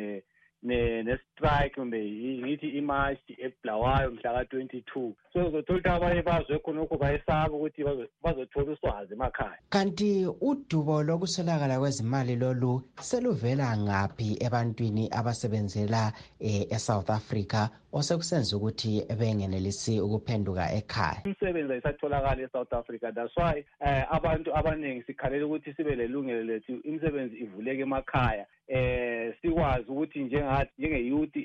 ne-strike 0.64 1.76
kumbe 1.76 2.00
ngithi 2.42 2.68
imashi 2.68 3.38
ebulawayo 3.46 4.12
mhla 4.12 4.34
ka-twenty-two. 4.34 5.16
So 5.34 5.48
uzothola 5.48 5.80
ukuthi 5.80 5.90
abanye 5.90 6.22
bazwe 6.22 6.60
khonokho 6.60 6.98
bayesaba 6.98 7.56
ukuthi 7.56 7.84
bazothola 8.24 8.72
uswazi 8.72 9.14
emakhaya. 9.14 9.58
Kanti 9.70 10.28
udubo 10.42 11.04
lokuswelakala 11.04 11.80
kwezimali 11.80 12.36
lolu 12.36 12.84
seluvela 13.00 13.78
ngaphi 13.78 14.38
ebantwini 14.46 15.10
abasebenzela 15.12 16.14
um 16.42 16.66
e-south 16.76 17.10
africa? 17.10 17.70
Osekusenza 17.94 18.58
ukuthi 18.58 19.04
bengenelisi 19.20 20.00
ukuphenduka 20.02 20.72
ekhaya. 20.72 21.22
Imisebenzi 21.26 21.74
ayisatholakala 21.74 22.42
e-south 22.42 22.74
africa. 22.74 23.12
That's 23.16 23.36
why 23.38 23.64
um 23.82 24.04
abantu 24.12 24.56
abaningi 24.56 25.04
sikhalela 25.04 25.46
ukuthi 25.46 25.74
sibe 25.74 25.96
lelungelo 25.96 26.44
lethu 26.44 26.80
imisebenzi 26.84 27.36
ivuleke 27.38 27.82
emakhaya. 27.82 28.46
Eh 28.68 29.34
sikwazi 29.42 29.92
ukuthi 29.92 30.20
njengathi 30.20 30.72
njengeyuthi 30.78 31.40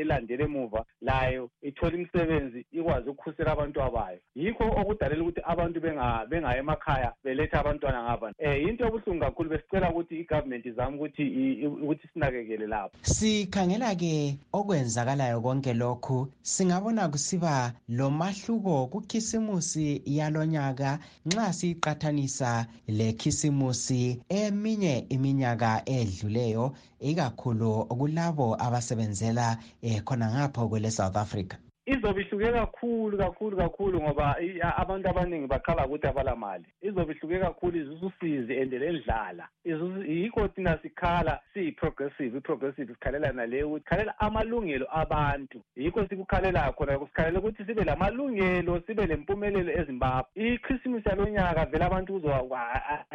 elandele 0.00 0.44
emuva 0.44 0.84
layo 1.00 1.50
ithola 1.62 1.96
imisebenzi 1.96 2.66
ikwazi 2.72 3.08
ukukhusela 3.10 3.52
abantwana 3.52 3.90
bayo 3.90 4.18
yikho 4.34 4.64
okudalela 4.64 5.22
ukuthi 5.22 5.40
abantu 5.44 5.80
bengayi 5.80 6.58
emakhaya 6.58 7.12
beletha 7.24 7.60
abantwana 7.60 8.02
ngapha 8.02 8.32
eh 8.38 8.62
into 8.62 8.86
ebuhlungu 8.86 9.24
kakhulu 9.24 9.50
besicela 9.50 9.90
ukuthi 9.90 10.20
igovernment 10.20 10.66
izame 10.66 10.96
ukuthi 10.96 11.66
ukuthi 11.66 12.08
sinakekele 12.12 12.66
lapho. 12.66 12.96
Sikhangela-ke 13.02 14.36
okwenzakalayo 14.52 15.40
konke 15.40 15.72
lokhu 15.80 16.18
singabona 16.52 17.02
kusiba 17.12 17.54
lomahluko 17.88 18.74
kukhisimusi 18.92 19.86
yalonyaka 20.18 20.90
nxa 21.26 21.46
siyiqathanisa 21.58 22.50
lekhisimusi 22.98 24.02
eminye 24.40 24.94
iminyaka 25.14 25.70
edluleyo 25.96 26.64
ikakhulu 27.10 27.70
kulabo 27.98 28.46
abasebenzela 28.66 29.46
eh, 29.86 29.98
khona 30.06 30.26
ngapho 30.34 30.62
kwele 30.70 30.90
South 30.98 31.16
Africa. 31.24 31.56
Izobe 31.88 32.20
ihluke 32.20 32.52
kakhulu 32.52 33.18
kakhulu 33.18 33.56
kakhulu 33.56 34.00
ngoba 34.02 34.36
abantu 34.76 35.08
abaningi 35.08 35.46
baqala 35.46 35.86
ukuthi 35.86 36.06
abalamali. 36.06 36.64
Izobe 36.82 37.12
ihluke 37.12 37.38
kakhulu 37.38 37.76
izususizi 37.78 38.60
and 38.60 38.72
lendlala 38.72 39.48
yikho 39.64 40.48
thina 40.48 40.78
sikhala 40.82 41.40
siyi-progressive 41.54 42.36
i-progressive 42.36 42.92
sikhalela 42.94 43.32
naleyo 43.32 43.68
ukuthi 43.68 43.84
khalela 43.84 44.20
amalungelo 44.20 44.86
abantu. 44.90 45.62
Yikho 45.76 46.06
sikukhalelayo 46.08 46.72
khona 46.72 46.98
sikhalela 46.98 47.38
ukuthi 47.38 47.64
sibe 47.64 47.84
lamalungelo 47.84 48.82
sibe 48.86 49.06
lempumelelo 49.06 49.72
ezimbabwe. 49.72 50.30
Ichrisimisi 50.34 51.08
yalonyaka 51.08 51.66
vele 51.66 51.84
abantu 51.84 52.12
kuzoba 52.12 52.60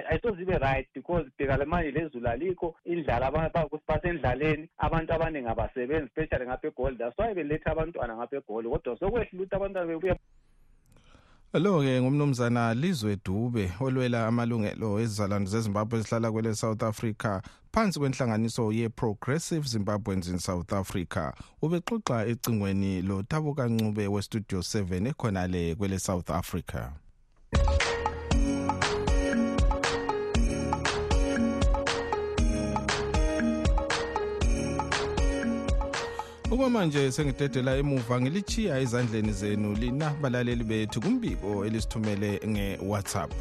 ayisoze 0.09 0.41
ibe 0.41 0.57
right 0.57 0.87
because 0.93 1.25
bheka 1.37 1.65
manje 1.65 1.91
lezulu 1.91 2.27
alikho 2.27 2.75
indlala 2.85 3.31
basendlaleni 3.87 4.69
abantu 4.77 5.13
abaningi 5.13 5.47
abasebenzi 5.47 6.05
especially 6.05 6.45
ngapha 6.45 6.67
egold 6.67 6.97
that's 6.97 7.17
why 7.17 7.33
beletha 7.33 7.71
abantwana 7.71 8.15
ngapha 8.15 8.37
egold 8.67 8.83
kodwa 8.83 8.99
sokwehlula 8.99 9.43
ukuthi 9.43 9.55
abantwana 9.55 9.87
bebuya 9.87 10.17
lo-ke 11.53 12.01
ngumnumzana 12.01 12.73
lizwe 12.73 13.17
dube 13.25 13.71
olwela 13.79 14.27
amalungelo 14.27 14.99
ezizalwane 15.03 15.45
zezimbabwe 15.45 15.99
ezihlala 15.99 16.31
kwele 16.31 16.55
south 16.55 16.83
africa 16.83 17.41
phansi 17.73 17.99
kwenhlanganiso 17.99 18.71
ye-progressive 18.71 19.67
zimbabweans 19.67 20.27
in 20.27 20.39
south 20.39 20.73
africa. 20.73 21.33
Ubexoxa 21.61 22.25
ecingweni 22.25 23.01
lo 23.01 23.23
tabo 23.23 23.53
kancube 23.53 24.07
westudio 24.07 24.59
7 24.59 25.07
ekhonale 25.07 25.75
kwele 25.75 25.99
south 25.99 26.29
africa. 26.29 27.02
Okwamanje 36.53 37.11
sengidedela 37.11 37.77
emuva 37.77 38.21
ngilichiya 38.21 38.79
ezandleni 38.83 39.33
zenu 39.33 39.73
lina 39.81 40.09
balaleli 40.21 40.63
bethu 40.63 41.01
kumbiko 41.01 41.65
elisithumele 41.65 42.31
nge-whatsapp. 42.47 43.31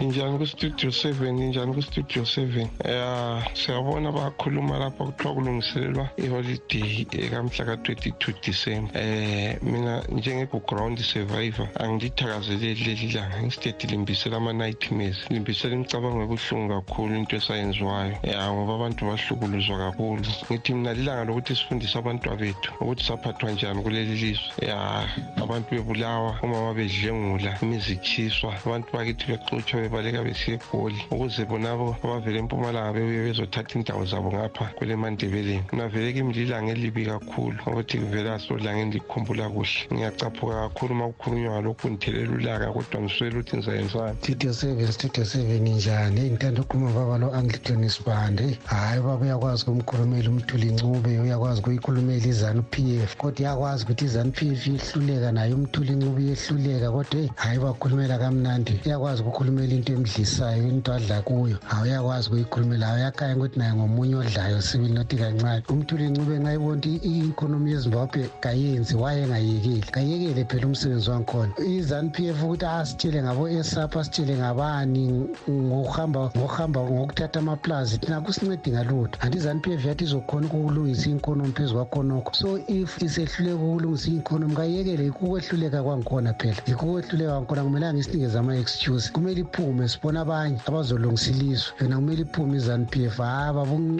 Injani 0.00 0.38
kustudio 0.38 0.92
seven? 0.92 1.38
Injani 1.38 1.74
kustudio 1.74 2.24
seven? 2.26 2.68
Ya 2.84 3.42
siyabona 3.54 4.12
bakhuluma 4.12 4.78
lapha 4.78 5.04
kuthiwa 5.04 5.34
kulungiselelwa 5.34 6.08
iholiday 6.16 7.06
ekamhla 7.12 7.64
ka-twenty-two 7.64 8.32
december. 8.42 9.02
Eh 9.02 9.58
mina 9.62 10.02
njenge-background 10.08 10.98
survivor 10.98 11.68
angilithakazeleli 11.80 12.84
leli 12.84 13.12
langa. 13.12 13.42
Instead 13.42 13.90
limbisela 13.90 14.36
ama-nightmares. 14.36 15.16
Limbisela 15.30 15.74
imicabango 15.74 16.22
ebuhlungu 16.22 16.68
kakhulu 16.74 17.16
into 17.16 17.36
esayenziwayo. 17.36 18.16
Ya 18.22 18.52
ngoba 18.52 18.74
abantu 18.74 19.06
bahlukuluzwa 19.06 19.78
kakhulu. 19.78 20.22
Ngithi 20.50 20.74
mina 20.74 20.94
lilanga 20.94 21.24
lokuthi 21.24 21.56
sifundise 21.56 21.98
abantwa 21.98 22.36
bethu 22.36 22.72
ukuthi 22.80 23.04
saphathwa 23.04 23.50
njani 23.50 23.82
kuleli 23.82 24.14
lizwe. 24.16 24.68
Ya 24.68 25.08
abantu 25.36 25.70
bebulawa 25.70 26.38
umama 26.42 26.74
bedlengula 26.74 27.58
imizi 27.62 27.92
itshiswa 27.92 28.54
abantu 28.66 28.88
bakithi 28.92 29.26
bexutshwa 29.26 29.80
bebaleka 29.88 30.22
besiya 30.22 30.58
egoli 30.58 30.98
ukuze 31.10 31.44
bonabo 31.46 31.96
abavele 32.02 32.38
empumalanga 32.38 32.92
bebuye 32.92 33.22
bezothatha 33.26 33.78
indawo 33.78 34.04
zabo 34.04 34.32
ngapha 34.32 34.64
kwelemandebeleni 34.76 35.62
navele 35.72 36.12
kimi 36.12 36.32
lilanga 36.32 36.72
elibi 36.72 37.06
kakhulu 37.06 37.58
ukuthi 37.66 37.98
kuvela 37.98 38.38
solangeni 38.38 38.92
likhumbula 38.92 39.48
kuhle. 39.48 39.86
Ngiyacaphuka 39.92 40.54
kakhulu 40.68 40.94
uma 40.94 41.06
kukhulunywa 41.08 41.52
ngalokhu 41.52 41.90
ngithelela 41.90 42.32
ulaka 42.32 42.72
kodwa 42.72 43.00
ngiswele 43.02 43.36
ukuthi 43.38 43.56
ngizayenzani. 43.56 44.18
Studio 44.18 44.52
seven 44.52 44.92
studio 44.92 45.24
seven 45.24 45.62
njani? 45.68 46.20
Eyi 46.20 46.30
ngithanda 46.30 46.62
ukhuluma 46.62 46.92
baba 46.92 47.18
lo 47.18 47.32
anglican 47.34 47.88
sibande 47.88 48.58
hhayi 48.66 49.00
baba 49.00 49.24
uyakwazi 49.24 49.62
ukumkhulumela 49.62 50.30
umthuli 50.30 50.72
ncube 50.72 51.20
uyakwazi 51.20 51.60
ukuyikhulumela 51.60 52.26
izanu 52.26 52.62
p 52.62 52.98
f. 53.04 53.16
Kodwa 53.16 53.40
iyakwazi 53.40 53.84
ukuthi 53.84 54.04
izanu 54.04 54.32
p 54.32 54.52
f 54.52 54.66
iyehluleka 54.66 55.32
naye 55.32 55.54
umthuli 55.54 55.92
ncube 55.92 56.22
iyehluleka 56.22 56.90
kodwa 56.90 57.20
eyi 57.20 57.30
hhayi 57.36 57.58
bakhulumela 57.58 58.18
kamnandi. 58.18 58.80
Iyakwazi 58.84 59.22
ukukhulumela 59.22 59.74
into 59.76 59.92
emdlisayo 59.92 60.68
into 60.68 60.92
adla 60.92 61.22
kuyo. 61.22 61.56
Hawu 61.64 61.84
uyakwazi 61.84 62.28
ukuyikhulumela 62.28 62.86
hawu 62.86 62.98
uyakhanya 62.98 63.36
ukuthi 63.36 63.58
naye 63.58 63.72
ngomunye 63.74 64.14
odlayo 64.14 64.62
sibili 64.62 64.92
nothi 64.94 65.16
kancane. 65.16 65.62
Umthuli 65.68 66.10
ncube 66.10 66.38
nxa 66.38 66.54
ibona 66.54 66.76
ukuthi 66.76 67.00
i-economy 67.04 67.70
yezimbabwe 67.70 68.30
kayenzi 68.40 68.94
wayengayekeli. 68.96 69.80
Kayekele 69.80 70.44
phela 70.44 70.66
umsebenzi 70.66 71.10
wangikhona. 71.10 71.52
I-zanu 71.66 72.10
p 72.10 72.28
f 72.28 72.42
ukuthi 72.42 72.64
asitshele 72.66 73.22
ngabo-esap 73.22 73.96
asitshele 73.96 74.36
ngabani 74.36 75.28
ngokuhamba 75.50 76.30
ngokuhamba 76.36 76.80
ngokuthatha 76.80 77.38
amaplazi 77.38 77.98
thina 77.98 78.20
kusincedi 78.20 78.70
ngalutho. 78.70 79.18
Anti 79.20 79.38
i-zanu 79.38 79.60
p 79.60 79.72
f 79.74 79.84
yathi 79.84 80.04
izokhona 80.04 80.46
ukulungisa 80.46 81.08
i-economy 81.10 81.52
phezu 81.52 81.74
kwakhonokho 81.74 82.34
so 82.34 82.58
if 82.68 83.02
isehluleka 83.02 83.62
ukulungisa 83.62 84.10
i-economy 84.10 84.54
kayekele 84.54 85.04
yikho 85.04 85.26
ukwehluleka 85.26 85.82
kwangikhona 85.82 86.34
phela. 86.34 86.56
Yikho 86.66 86.86
ukwehluleka 86.86 87.32
kwangikhona 87.32 87.62
kumelanga 87.64 87.98
isinikeze 87.98 88.38
ama-excuse 88.38 89.10
kumele 89.12 89.40
iphume 89.66 89.88
sibona 89.88 90.20
abanye 90.20 90.58
abazolungisa 90.68 91.30
ilizwe 91.30 91.72
yona 91.80 91.96
kumele 91.96 92.22
iphume 92.22 92.56
i-zanu 92.56 92.86
p 92.86 93.04
f. 93.04 93.16
Hayi 93.18 93.52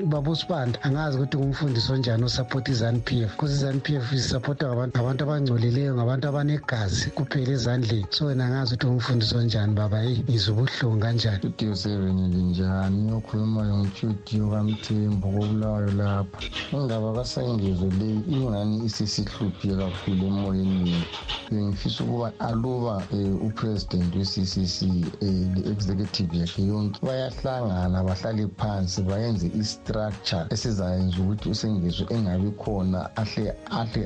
babusibanda 0.07 0.79
angazi 0.83 1.17
ukuthi 1.17 1.37
ngumfundisi 1.37 1.93
onjani 1.93 2.25
osaphotha 2.25 2.71
i-zanu 2.73 3.01
p 3.01 3.23
f. 3.23 3.31
Because 3.35 3.55
i-zanu 3.55 3.81
p 3.81 3.97
f 3.97 4.13
isaphotha 4.13 4.67
ngabantu 4.67 5.25
abangcolileyo 5.25 5.95
ngabantu 5.95 6.29
abanegazi 6.29 7.11
kuphela 7.11 7.53
ezandleni. 7.53 8.07
So 8.11 8.27
wena 8.27 8.47
angazi 8.47 8.75
ukuthi 8.75 8.87
ngumfundisi 8.87 9.37
onjani 9.37 9.75
baba. 9.75 10.05
Eyi 10.05 10.25
ngizwa 10.31 10.55
ubuhlungu 10.55 11.01
kanjani? 11.01 11.39
Studio 11.39 11.75
seven 11.75 12.17
linjani 12.31 13.13
okhulumayo 13.13 13.77
ngitshudiyo 13.79 14.51
kamthembo 14.51 15.29
kobulawayo 15.29 15.91
lapha. 15.91 16.39
Indaba 16.73 17.13
kasengezo 17.15 17.91
leyi 17.99 18.23
ingani 18.29 18.85
isesihluphe 18.87 19.69
kakhulu 19.75 20.27
emoyeni 20.27 20.91
yethu? 20.91 21.21
Bengifisa 21.51 22.05
ukuba 22.05 22.33
aluba 22.39 23.03
um 23.13 23.47
upresident 23.47 24.15
we-ccc 24.15 24.83
um 25.23 25.56
le-executive 25.57 26.33
yakhe 26.41 26.63
yonke 26.63 26.99
bayahlangana 27.07 28.05
bahlale 28.05 28.45
phansi 28.59 29.03
bayenze 29.03 29.47
i-structure 29.61 30.47
esizayenza 30.51 31.17
ukuthi 31.23 31.49
usengezo 31.49 32.05
engabi 32.15 32.51
khona 32.61 33.01
ahle 33.17 33.55
ahle 33.71 34.03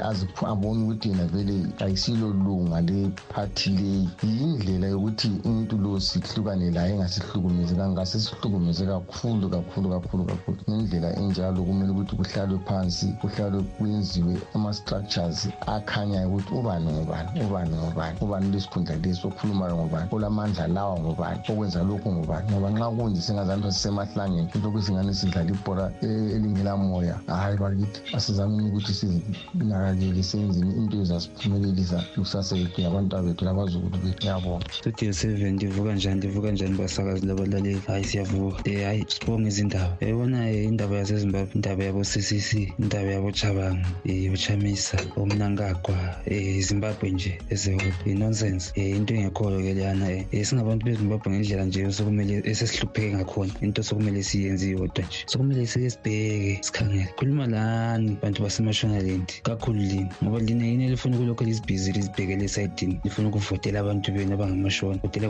abone 0.52 0.80
ukuthi 0.84 1.08
yena 1.08 1.26
vele 1.26 1.66
ayisilo 1.84 2.28
lunga 2.44 2.80
lephathi 2.80 3.70
leyi. 3.70 4.08
Yindlela 4.22 4.86
yokuthi 4.86 5.30
umuntu 5.44 5.78
lo 5.78 6.00
sihlukane 6.00 6.70
laye 6.70 6.94
engasihlukumezi 6.94 7.74
kangase 7.74 8.20
sihlukumeze 8.20 8.86
kakhulu 8.86 9.48
kakhulu 9.50 9.86
kakhulu 9.90 10.24
kakhulu. 10.24 10.58
Ngendlela 10.68 11.16
enjalo 11.20 11.62
kumele 11.62 11.90
ukuthi 11.92 12.16
kuhlalwe 12.16 12.58
phansi 12.66 13.06
kuhlalwe 13.20 13.62
kwenziwe 13.62 14.34
ama-structures 14.54 15.48
akhanyayo 15.66 16.28
ukuthi 16.28 16.54
ubani 16.54 16.92
ngobani 16.92 17.28
ubani 17.44 17.74
ngobani 17.76 18.16
ubani 18.20 18.46
lesikhundla 18.52 18.96
lesi 18.96 19.26
okhulumayo 19.26 19.76
ngobani 19.76 20.08
olamandla 20.12 20.66
lawa 20.66 21.00
ngobani 21.00 21.39
okwenza 21.48 21.82
lokhu 21.82 22.12
ngobani 22.12 22.50
ngoba 22.50 22.70
nxa 22.70 22.90
kunje 22.90 23.20
singazanto 23.20 23.70
sisemahlangeni 23.70 24.48
lokhu 24.62 24.82
singane 24.82 25.14
sidlala 25.14 25.50
ibhola 25.50 25.92
elingelamoya. 26.02 27.16
Hhayi 27.26 27.56
bakithi 27.56 28.00
asizameni 28.16 28.68
ukuthi 28.68 28.92
sizinakakele 28.94 30.22
senzeni 30.22 30.72
into 30.76 30.96
ezasiphumelelisa 31.02 32.04
ikusasa 32.16 32.56
yethu 32.56 32.80
yabantu 32.80 33.22
bethu 33.22 33.44
labazukulu 33.44 33.98
bethu. 34.04 34.26
Yabona 34.26 34.64
studio 34.70 35.12
seven 35.12 35.54
ndivuka 35.54 35.92
njani? 35.94 36.16
Ndivuka 36.16 36.50
njani 36.50 36.78
basakazi 36.78 37.26
labalaleli? 37.26 37.82
Hayi 37.86 38.04
siyavuka. 38.04 38.62
Um 38.66 38.82
hayi 38.84 39.04
sibonge 39.08 39.48
izindaba. 39.48 39.96
Yayibona 40.00 40.50
indaba 40.50 40.96
yasezimbabwe 40.96 41.50
indaba 41.54 41.84
yabo-ccc 41.84 42.50
indaba 42.78 43.10
yabo-chabang 43.10 43.78
um 44.04 44.34
uchamisa 44.34 44.98
omnangagwa 45.16 45.96
um 46.30 46.60
zimbabwe 46.62 47.10
nje 47.10 47.38
ezeholo 47.50 47.92
i-nonsense 48.06 48.72
um 48.76 48.82
into 48.82 49.14
engekhoyo 49.14 49.60
ke 49.60 49.74
leyana 49.74 50.06
um 50.06 50.44
singabantu 50.44 50.84
bezimbabwe 50.86 51.19
ngendlela 51.28 51.64
nje 51.64 51.92
sokumele 51.92 52.42
esesihlupheke 52.44 53.16
ngakhona 53.16 53.52
into 53.60 53.82
sokumele 53.82 54.22
siyenze 54.22 54.70
nje. 55.02 55.24
Sokumele 55.26 55.66
sike 55.66 55.90
sibheke 55.90 56.58
sikhangele. 56.62 57.08
Khuluma 57.16 57.46
lani 57.46 58.16
bantu 58.22 58.42
basemashonaland 58.42 59.42
kakhulu 59.42 59.78
lini 59.78 60.10
ngoba 60.22 60.38
lina 60.38 60.66
yini 60.66 60.84
elifuna 60.84 61.16
lizibhizi 61.44 61.92
lizibhekele 61.92 62.44
esayidini 62.44 63.00
lifuna 63.04 63.28
ukuvotela 63.28 63.80
abantu 63.80 64.12
benu 64.12 64.34
abangamashona. 64.34 64.98
Kodwa 64.98 65.28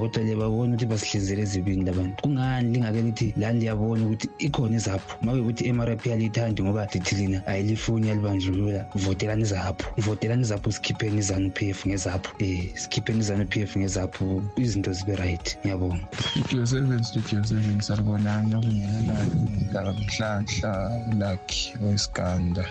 ukuthi 0.48 0.86
basihlizele 0.86 1.42
ezibini 1.42 1.84
labantu 1.84 2.22
kungani 2.22 2.72
lingake 2.72 3.02
lithi 3.02 3.34
lani 3.36 3.60
liyabona 3.60 4.06
ukuthi 4.06 4.28
ikhona 4.38 4.76
i-mrp 5.64 6.06
aliyithandi 6.06 6.62
ngoba 6.62 6.88
lithi 6.94 7.14
lina 7.14 7.46
ayilifuni 7.46 8.08
yalibandlulula. 8.08 8.86
Votelani 8.94 9.42
votelani 9.98 10.44
sikhipheni 10.72 11.18
izanu 11.18 11.50
p 11.50 11.70
f 11.70 11.86
um 11.86 11.96
sikhipheni 12.74 13.18
izanu 13.18 13.46
p 13.46 13.62
f 13.62 13.76
izinto 14.56 14.92
zibe 14.92 15.16
right 15.16 15.58
ngiyabonga 15.80 16.08
studio 16.12 16.66
seven 16.66 17.02
studio 17.02 17.44
seven 17.44 17.80
saribonani 17.80 18.54
okungela 18.54 19.92
mhlanhla 19.98 20.72
ulakhi 21.10 21.78
wesiganda 21.82 22.64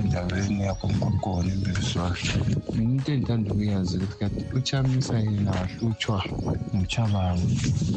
endaweni 0.00 0.62
yakho 0.62 0.88
mgogoni 0.88 1.50
embebiswakhe 1.52 2.38
mina 2.74 2.92
into 2.94 3.12
endithanda 3.12 3.52
ukuyazi 3.52 3.96
ukuthi 3.96 4.18
kade 4.18 4.44
uchamisa 4.58 5.18
yena 5.18 5.50
wahlutshwa 5.50 6.24
nguchabango 6.74 7.48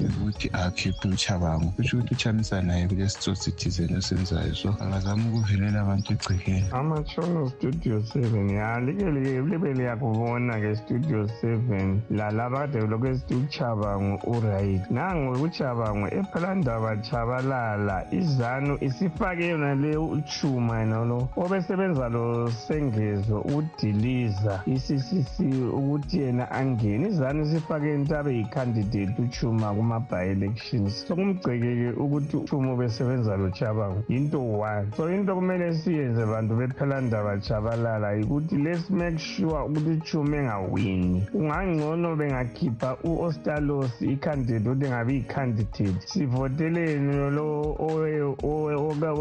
ukuthi 0.08 0.48
akhiphe 0.54 1.08
uchabango 1.08 1.70
kusho 1.76 1.98
ukuthi 1.98 2.14
uchamisa 2.14 2.62
naye 2.62 2.88
kulesi 2.88 3.20
tsotsi 3.20 3.52
thizeni 3.52 3.98
esenzayo 3.98 4.56
so 4.56 4.70
angazama 4.80 5.24
ukuvelela 5.30 5.82
abantu 5.82 6.14
egcekeni 6.14 6.68
amatshono 6.72 7.50
studio 7.50 8.04
seven 8.04 8.50
ya 8.50 8.80
like 8.80 9.06
libe 9.50 9.74
liyakubona-ke 9.74 10.76
studio 10.76 11.28
seven 11.42 12.02
lalaba 12.10 12.60
kade 12.60 12.88
lokhu 12.88 13.08
esithi 13.08 13.36
uchabango 13.36 14.16
uright 14.38 14.91
nango 14.91 15.32
uchabango 15.43 16.08
ephalandaba 16.08 16.97
chabalala 16.97 18.06
izanu 18.12 18.78
isifake 18.82 19.47
yona 19.47 19.76
le 19.76 19.97
uchuma 19.97 20.80
yena 20.80 21.06
lo 21.06 21.30
obesebenza 21.38 22.10
lo 22.10 22.52
sengezo 22.52 23.41
udiliza 23.41 24.62
i-ccc 24.65 25.36
ukuthi 25.73 26.17
yena 26.21 26.52
angene. 26.52 27.08
Izanu 27.08 27.43
isifake 27.43 27.93
into 27.93 28.17
abe 28.17 28.32
yi-candidate 28.38 29.21
uchuma 29.21 29.73
kuma-by-elections. 29.73 31.06
Sokumgceke-ke 31.08 31.89
ukuthi 32.04 32.38
uchuma 32.38 32.73
ubesebenza 32.73 33.38
lo 33.38 33.50
chabango 33.50 34.04
yinto 34.10 34.39
one. 34.39 34.91
So 34.95 35.10
into 35.10 35.36
kumele 35.36 35.73
siyenze 35.73 36.26
bantu 36.26 36.56
bephelandaba 36.56 37.38
chabalala 37.38 38.12
yikuthi 38.13 38.58
let's 38.58 38.89
make 38.89 39.19
sure 39.19 39.65
ukuthi 39.65 39.89
uchuma 39.89 40.38
engawini. 40.38 41.21
Kungangcono 41.32 42.15
bengakhipha 42.15 42.97
u-ostalos 43.04 44.02
i-candidate 44.28 44.70
ukuthi 44.70 44.86
engabi 44.86 45.13
yi-candidate 45.13 46.08
sivoteleni 46.08 47.32
lo 47.32 47.76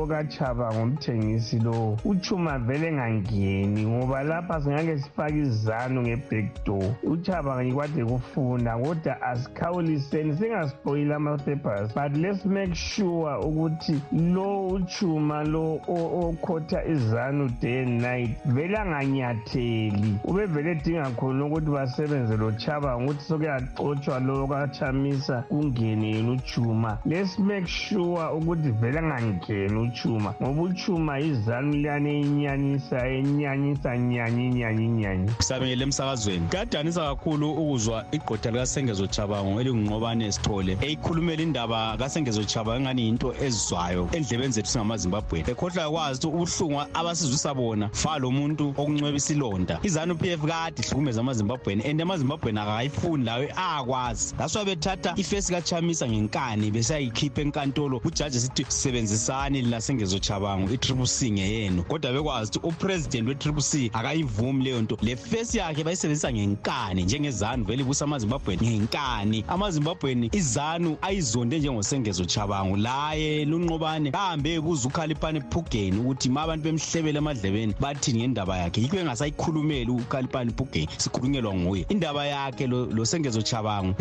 okachaba 0.02 0.74
ngomthengisi 0.74 1.58
lo. 1.60 1.98
Uchuma 2.04 2.58
vele 2.58 2.88
engangeni 2.88 3.86
ngoba 3.86 4.22
lapha 4.22 4.60
singake 4.60 4.98
sifake 4.98 5.38
izanu 5.38 6.02
nge-backdoor 6.02 6.94
uchaba 7.02 7.64
ngikwade 7.64 8.04
kufuna 8.04 8.78
kodwa 8.78 9.22
asikhawuliseni 9.22 10.36
singaspoyili 10.36 11.14
ama-papers. 11.14 11.94
But 11.94 12.16
let's 12.16 12.44
make 12.44 12.74
sure 12.74 13.36
ukuthi 13.36 14.00
lo 14.12 14.66
uchuma 14.68 15.44
lo 15.44 15.80
okhotha 15.88 16.84
izanu 16.84 17.48
day 17.60 17.82
and 17.82 18.02
night 18.02 18.30
vele 18.44 18.76
anganyatheli. 18.76 20.18
Ubevele 20.24 20.70
edinga 20.70 21.10
khona 21.10 21.44
ukuthi 21.44 21.70
basebenze 21.70 22.36
lo 22.36 22.52
chaba 22.52 23.00
ngokuthi 23.00 23.24
sokuyaxotshwa 23.24 24.20
lo 24.20 24.46
kachama 24.46 24.95
chamisa 24.96 25.42
kungene 25.48 26.30
uchuma. 26.30 26.98
Let's 27.04 27.38
make 27.38 27.66
sure 27.66 28.30
ukuthi 28.32 28.70
vele 28.70 28.98
angangeni 28.98 29.88
uchuma 29.88 30.34
ngoba 30.42 30.62
uchuma 30.62 31.20
izanu 31.20 31.72
liyane 31.72 32.20
inyanyisa 32.20 33.08
enyanyisa 33.08 33.98
nyanyi 33.98 34.48
nyanyi 34.48 34.88
nyanyi. 34.88 35.30
Sabengele 35.38 35.84
emsakazweni. 35.84 36.46
Kuyadanisa 36.48 37.00
kakhulu 37.00 37.52
ukuzwa 37.52 38.04
igqotha 38.12 38.50
likasengezo 38.50 39.06
chabango 39.06 39.60
elingunqobane 39.60 40.32
sithole 40.32 40.78
eyikhulumela 40.80 41.42
indaba 41.42 41.96
kasengezo 41.96 42.44
chabango 42.44 42.76
engani 42.76 43.02
yinto 43.02 43.34
ezizwayo 43.34 44.08
endlebeni 44.12 44.52
zethu 44.52 44.70
singamazimbabweni 44.70 45.50
ekhohlwa 45.50 45.90
kwazi 45.90 46.26
ukuthi 46.26 46.64
ubuhlungu 46.64 46.82
abasizwisa 46.94 47.54
bona 47.54 47.88
fa 47.92 48.18
lo 48.18 48.30
muntu 48.30 48.74
okuncweba 48.76 49.16
isilonda 49.16 49.78
izanu 49.82 50.14
p 50.14 50.32
f 50.32 50.40
kade 50.40 50.82
ihlukumeza 50.82 51.20
amazimbabweni 51.20 51.84
and 51.84 52.00
amazimbabweni 52.00 52.58
akayifuni 52.58 53.24
layo 53.24 53.48
akwazi. 53.56 54.34
That's 54.36 54.54
why 54.54 54.64
bethatha 54.86 55.14
ifesi 55.16 55.52
kachamisa 55.52 56.08
ngenkani 56.08 56.70
besayikhipha 56.70 57.40
enkantolo 57.42 58.00
ujaji 58.04 58.40
sithi 58.40 58.66
sebenzisani 58.68 59.62
linasengezo 59.62 60.18
chabango 60.18 60.72
i-triple 60.72 61.06
c 61.06 61.30
ngeyenu. 61.30 61.82
Kodwa 61.82 62.12
bekwazi 62.12 62.58
ukuthi 62.58 62.68
upresident 62.68 63.28
we-triple 63.28 63.62
c 63.62 63.90
akayivumi 63.92 64.64
leyo 64.64 64.82
nto. 64.82 64.98
Le 65.02 65.16
fesi 65.16 65.58
yakhe 65.58 65.84
bayisebenzisa 65.84 66.32
ngenkani 66.32 67.02
njengezanu 67.02 67.64
vele 67.64 67.82
ibusa 67.82 68.04
amazimbabweni 68.04 68.68
ngenkani. 68.68 69.44
amazimbabweni 69.48 70.30
izanu 70.32 70.96
ayizonde 71.02 71.58
njengosengezo 71.58 72.24
chabango 72.24 72.76
laye 72.76 73.44
lunqobane 73.44 74.10
kahambe 74.10 74.54
ebuza 74.54 74.88
ukhalipane 74.88 75.40
phugeni 75.40 75.98
ukuthi 75.98 76.28
ma 76.28 76.42
abantu 76.42 76.64
bemhlebele 76.64 77.18
emadlebeni 77.18 77.74
bathini 77.80 78.18
ngendaba 78.18 78.58
yakhe? 78.58 78.80
Yikho 78.80 78.96
engasayikhulumeli 78.96 79.90
ukhalipane 79.90 80.52
phugeni 80.52 80.88
sikhulunyelwa 80.96 81.54
nguye. 81.54 81.86
Indaba 81.88 82.26
yakhe 82.26 82.66
lo 82.66 83.04
sengezo 83.04 83.42
chabango 83.42 83.94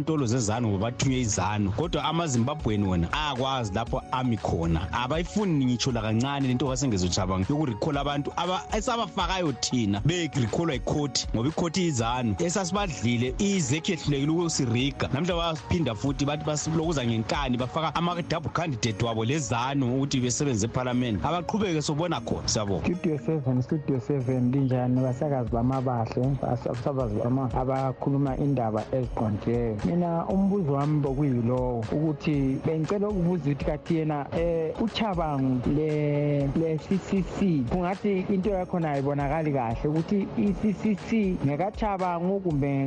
bathemba 0.00 0.10
izinkantolo 0.10 0.26
zezanu 0.26 0.68
ngoba 0.68 0.90
bathunywe 0.90 1.20
izanu 1.20 1.72
kodwa 1.72 2.04
amazimbabweni 2.04 2.86
wona 2.88 3.12
ayakwazi 3.12 3.72
lapho 3.74 4.02
ami 4.12 4.36
khona. 4.36 4.92
Abayifuni 4.92 5.64
ngitsho 5.64 5.92
lakancane 5.92 6.48
lento 6.48 6.68
kasengezo 6.68 7.08
chabango 7.08 7.46
yokurikhola 7.48 8.00
abantu 8.00 8.32
esabafakayo 8.72 9.52
thina 9.60 10.00
berikholwa 10.04 10.74
ikhoti 10.74 11.28
ngoba 11.34 11.48
ikhoti 11.48 11.86
izanu. 11.86 12.34
Esasibadlile 12.38 13.34
izekhi 13.38 13.92
ehlulekile 13.92 14.32
ukusiriga. 14.32 15.08
Namhla 15.12 15.34
basiphinda 15.34 15.94
futhi 15.94 16.24
bathi 16.24 16.44
basilokuza 16.44 17.04
ngenkani 17.04 17.56
bafaka 17.56 17.94
ama-double 17.94 18.50
candidate 18.52 19.04
wabo 19.04 19.24
lezanu 19.24 19.96
ukuthi 19.96 20.20
besebenze 20.20 20.66
ephalamende. 20.66 21.20
Abaqhubeke 21.24 21.82
sobona 21.82 22.20
khona 22.20 22.48
siyabonga. 22.48 22.84
Studio 22.84 23.18
seven 23.18 23.62
studio 23.62 24.00
seven 24.00 24.52
linjani? 24.52 25.00
Basakazi 25.00 25.50
bamabahle 25.50 26.36
abasabazi 26.42 27.20
abakhuluma 27.54 28.36
indaba 28.36 28.84
eziqondileyo 28.92 29.76
mina 29.90 30.26
umbuzo 30.26 30.72
wami 30.72 31.00
bokuyilowo 31.00 31.84
ukuthi 31.92 32.60
bengicela 32.66 33.08
ukubuza 33.08 33.50
ukuthi 33.50 33.64
kathi 33.64 33.96
yena 33.96 34.26
um 34.32 34.84
uchabangu 34.84 35.60
le-ccc 35.76 37.38
kungathi 37.70 38.24
into 38.30 38.50
yakhona 38.50 38.90
ayibonakali 38.90 39.52
kahle 39.52 39.88
ukuthi 39.88 40.28
i-ccc 40.38 41.38
ngekachabangu 41.44 42.40
kumbe 42.40 42.86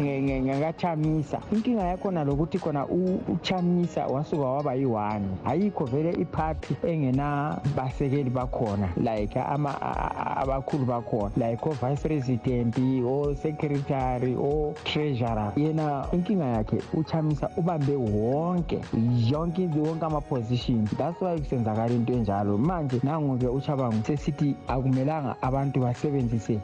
ngekachamisa. 0.00 1.40
Inkinga 1.52 1.82
yakhona 1.82 2.24
lokuthi 2.24 2.58
khona 2.58 2.86
uchamisa 2.86 4.06
wasuka 4.06 4.44
waba 4.44 4.74
yi-one. 4.74 5.28
Ayikho 5.44 5.84
vele 5.84 6.10
iphathi 6.10 6.76
engenabasekeli 6.86 8.30
bakhona 8.30 8.88
like 8.96 9.36
abakhulu 9.36 10.84
bakhona 10.86 11.30
like 11.36 11.66
o-vice 11.66 12.02
president 12.02 12.78
o-secretary 13.04 14.34
o-treasurer. 14.36 15.52
Yena 15.56 16.06
inkinga 16.20 16.44
yakhe 16.44 16.78
uchamisa 16.94 17.50
ubambe 17.56 17.96
wonke 17.96 18.80
yonke 19.28 19.68
wonke 19.76 20.04
ama-position. 20.04 20.88
That's 20.98 21.20
why 21.20 21.38
kusenzakala 21.38 21.90
into 21.90 22.12
enjalo. 22.12 22.58
Manje 22.58 23.00
nangu-ke 23.02 23.48
uchabangu 23.48 24.04
sesithi 24.04 24.54
akumelanga 24.68 25.36
abantu 25.42 25.80
basebenzise 25.80 26.60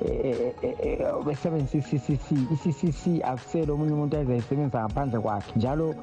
besebenzise 1.24 1.96
i-ccc 1.96 2.32
i-ccc 2.52 3.24
akusele 3.24 3.72
omunye 3.72 3.92
umuntu 3.92 4.16
azayisebenzisa 4.16 4.80
ngaphandle 4.84 5.20
kwakhe. 5.20 5.52
Njalo 5.56 5.94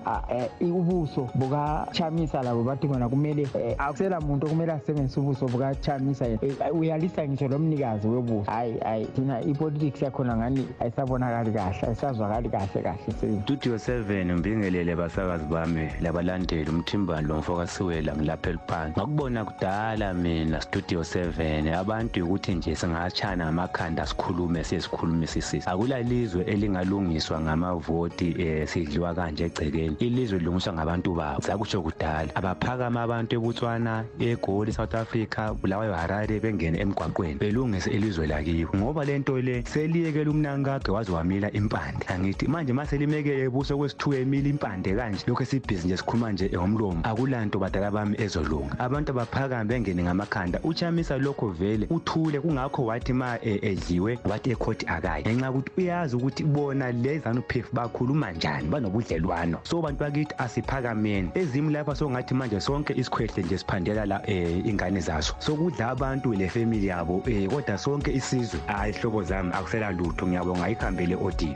ubuso 0.61 1.29
bukachamisa 1.35 2.43
labo 2.43 2.63
bathi 2.63 2.87
khona 2.87 3.09
kumele 3.09 3.47
akusela 3.77 4.21
muntu 4.21 4.45
okumele 4.47 4.73
asebenzise 4.73 5.19
ubuso 5.19 5.47
bukachamisa 5.47 6.25
yena. 6.25 6.71
Uyalisa 6.73 7.27
ngisho 7.27 7.47
lo 7.47 7.59
mnikazi 7.59 8.07
webuso. 8.07 8.51
Hayi 8.51 8.79
hayi 8.79 9.05
thina 9.05 9.41
ipolitics 9.41 10.01
yakhona 10.01 10.37
ngani 10.37 10.67
ayisabonakali 10.79 11.51
kahle 11.51 11.87
ayisazwakali 11.87 12.49
kahle 12.49 12.81
kahle 12.81 13.13
studio 13.43 13.77
seven 13.77 14.31
mbingelele 14.33 14.95
basakazi 14.95 15.45
bami 15.45 15.89
labalandeli 16.01 16.69
umthimbani 16.69 17.27
lomfokasiwela 17.27 18.15
ngilapha 18.15 18.49
eliphansi 18.49 18.99
ngakubona 18.99 19.45
kudala 19.45 20.13
mina 20.13 20.61
studio 20.61 21.03
seven 21.03 21.67
abantu 21.67 22.25
ukuthi 22.25 22.55
nje 22.55 22.75
singatshana 22.75 23.45
ngamakhanda 23.45 24.05
sikhulume 24.05 24.63
sesikhulume 24.63 25.27
sisisi. 25.27 25.69
Akula 25.69 26.01
lizwe 26.01 26.43
elingalungiswa 26.43 27.41
ngamavoti 27.41 28.35
um 28.39 28.67
sidliwa 28.67 29.13
kanje 29.15 29.45
egcekeni. 29.45 29.95
Ilizwe 29.99 30.39
lilungiswa 30.39 30.73
ngabantu 30.73 31.13
babo. 31.15 31.41
Sakutsho 31.41 31.81
kudala. 31.81 32.35
Abaphakama 32.35 33.01
abantu 33.01 33.35
ebutswana 33.35 34.03
egoli 34.19 34.73
south 34.73 34.95
africa 34.95 35.53
bulawayo 35.61 35.93
harare 35.93 36.39
bengene 36.39 36.79
emgwaqweni. 36.79 37.35
Belungise 37.35 37.91
ilizwe 37.91 38.27
lakibo. 38.27 38.77
Ngoba 38.77 39.05
le 39.05 39.19
nto 39.19 39.41
le 39.41 39.63
seliyekela 39.65 40.31
umnankage 40.31 40.91
waze 40.91 41.11
wamila 41.11 41.51
impande. 41.51 42.05
Angithi 42.07 42.47
manje 42.47 42.73
ma 42.73 42.85
selimekele 42.85 43.32
buso 43.49 43.77
kwesithuka 43.77 44.17
emila 44.17 44.49
impande 44.49 44.95
kanje. 44.95 45.23
Lokhu 45.27 45.43
esibhizi 45.43 45.87
nje 45.87 45.97
sikhuluma 45.97 46.31
nje 46.31 46.49
ngomlomo. 46.53 46.99
Akulanto 47.03 47.59
badala 47.59 47.91
bami 47.91 48.15
ezolunga. 48.21 48.79
Abantu 48.79 49.11
abaphakame 49.11 49.65
bengene 49.65 50.03
ngamakhanda. 50.03 50.59
Uchamisa 50.63 51.17
lokho 51.17 51.47
vele 51.47 51.87
uthule. 51.89 52.39
Kungakho 52.39 52.85
wathi 52.85 53.13
ma 53.13 53.37
edliwe 53.41 54.19
wathi 54.25 54.51
ekhoti 54.51 54.85
akayi. 54.87 55.23
Ngenxa 55.23 55.45
yokuthi 55.45 55.71
uyazi 55.77 56.15
ukuthi 56.15 56.43
bona 56.43 56.91
lezanu 56.91 57.41
pf 57.41 57.73
bakhuluma 57.73 58.31
njani 58.31 58.67
banobudlelwano. 58.67 59.59
So 59.63 59.81
bantu 59.81 59.99
bakithi 59.99 60.35
asiphakameni. 60.37 61.31
Ezimu 61.35 61.69
lapha 61.71 61.95
sokungathi 61.95 62.33
manje 62.33 62.59
sonke 62.59 62.93
isikhwehle 62.93 63.43
nje 63.43 63.57
siphandela 63.57 64.05
la 64.05 64.21
um 64.27 64.61
ingane 64.65 64.99
zaso. 64.99 65.35
Sokudla 65.39 65.89
abantu 65.89 66.33
le 66.33 66.47
family 66.49 66.87
yabo 66.87 67.23
um 67.27 67.47
kodwa 67.49 67.77
sonke 67.77 68.11
isizwe. 68.11 68.59
Hayi 68.67 68.93
hlobo 68.93 69.23
zami 69.23 69.51
akusela 69.53 69.91
lutho. 69.91 70.27
Ngiyabonga 70.27 70.65
ayihambele 70.65 71.15
odiyo 71.15 71.55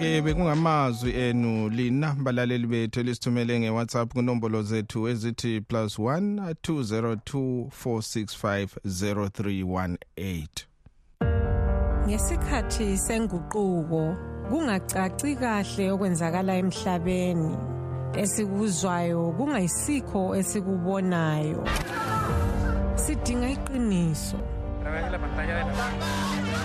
ke 0.00 0.22
bekungamazwi 0.22 1.10
enu 1.12 1.68
lina 1.68 2.14
balaleli 2.14 2.66
bethu 2.66 3.00
elisithumele 3.00 3.60
ngewhatsapp 3.60 4.12
kunombolo 4.12 4.62
zethu 4.62 5.08
ezithi 5.08 5.60
plus 5.60 5.98
1 5.98 6.54
202 6.62 7.66
465 7.84 8.68
0318 8.84 10.46
ngesikhathi 12.06 12.98
senguquko 12.98 14.16
kungacaci 14.48 15.36
kahle 15.36 15.92
okwenzakala 15.92 16.54
emhlabeni. 16.56 17.56
Esikuzwayo 18.22 19.34
kungayisikho 19.36 20.36
esikubonayo. 20.36 21.64
Sidinga 22.94 23.48
iqiniso. 23.50 24.38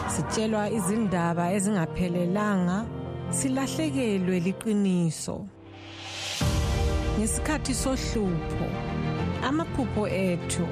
Sitshelwa 0.08 0.70
izindaba 0.70 1.52
ezingaphelelanga. 1.56 3.05
Silahlekelwe 3.30 4.40
liqiniso. 4.40 5.46
Ngesikhathi 7.20 7.74
sohlupho 7.74 8.68
amaphupho 9.48 10.08
ethu 10.08 10.68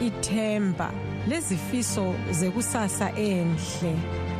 ithemba 0.00 0.90
lezifiso 1.28 2.14
zekusasa 2.30 3.08
enhle 3.16 3.94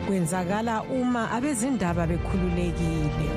kwenzakala 0.07 0.83
uma 0.83 1.31
abezindaba 1.31 2.07
bekhululekile. 2.07 3.29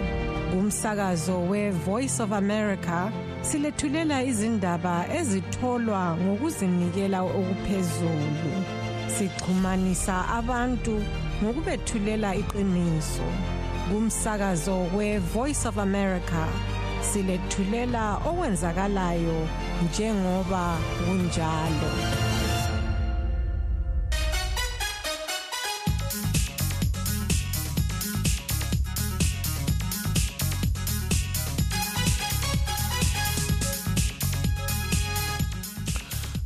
Kumsakazo 0.51 1.49
we-voice 1.49 2.19
of 2.19 2.31
america 2.31 3.11
silethulela 3.41 4.23
izindaba 4.23 5.05
ezitholwa 5.19 6.17
ngokuzinikela 6.17 7.21
okuphezulu. 7.21 8.53
Sixhumanisa 9.15 10.15
abantu 10.37 10.95
ngokubethulela 11.41 12.35
iqiniso. 12.35 13.27
Kumsakazo 13.89 14.89
we-voice 14.93 15.65
of 15.65 15.77
america. 15.77 16.47
Silethulela 17.01 18.17
okwenzakalayo 18.25 19.47
njengoba 19.85 20.77
kunjalo. 21.05 22.26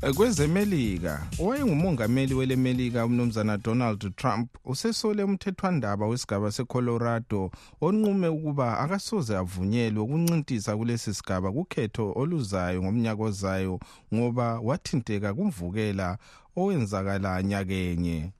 Kwezemelika 0.10 1.28
owayengumongameli 1.40 2.34
welemelika 2.34 3.06
umnumzana 3.06 3.58
donald 3.58 4.16
trump 4.16 4.50
usesole 4.66 5.24
umthethwandaba 5.24 6.08
wesigaba 6.08 6.52
secolorado 6.52 7.52
onqume 7.82 8.28
ukuba 8.28 8.80
akasoze 8.80 9.38
avunyelwe 9.38 10.04
ukuncintisa 10.04 10.78
kulesi 10.78 11.14
sigaba 11.14 11.52
kukhetho 11.52 12.14
oluzayo 12.16 12.84
ngomnyaka 12.84 13.24
ozayo 13.24 13.80
ngoba 14.14 14.60
wathinteka 14.60 15.34
kumvukela 15.34 16.18
owenzakala 16.56 17.44
nyakenye 17.44 18.32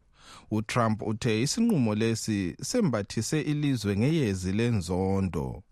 utrump 0.52 1.02
uthe 1.02 1.42
isinqumo 1.42 1.96
lesi 1.96 2.56
sembathise 2.62 3.42
ilizwe 3.42 3.98
ngeyezi 3.98 4.52
lenzondo. 4.52 5.64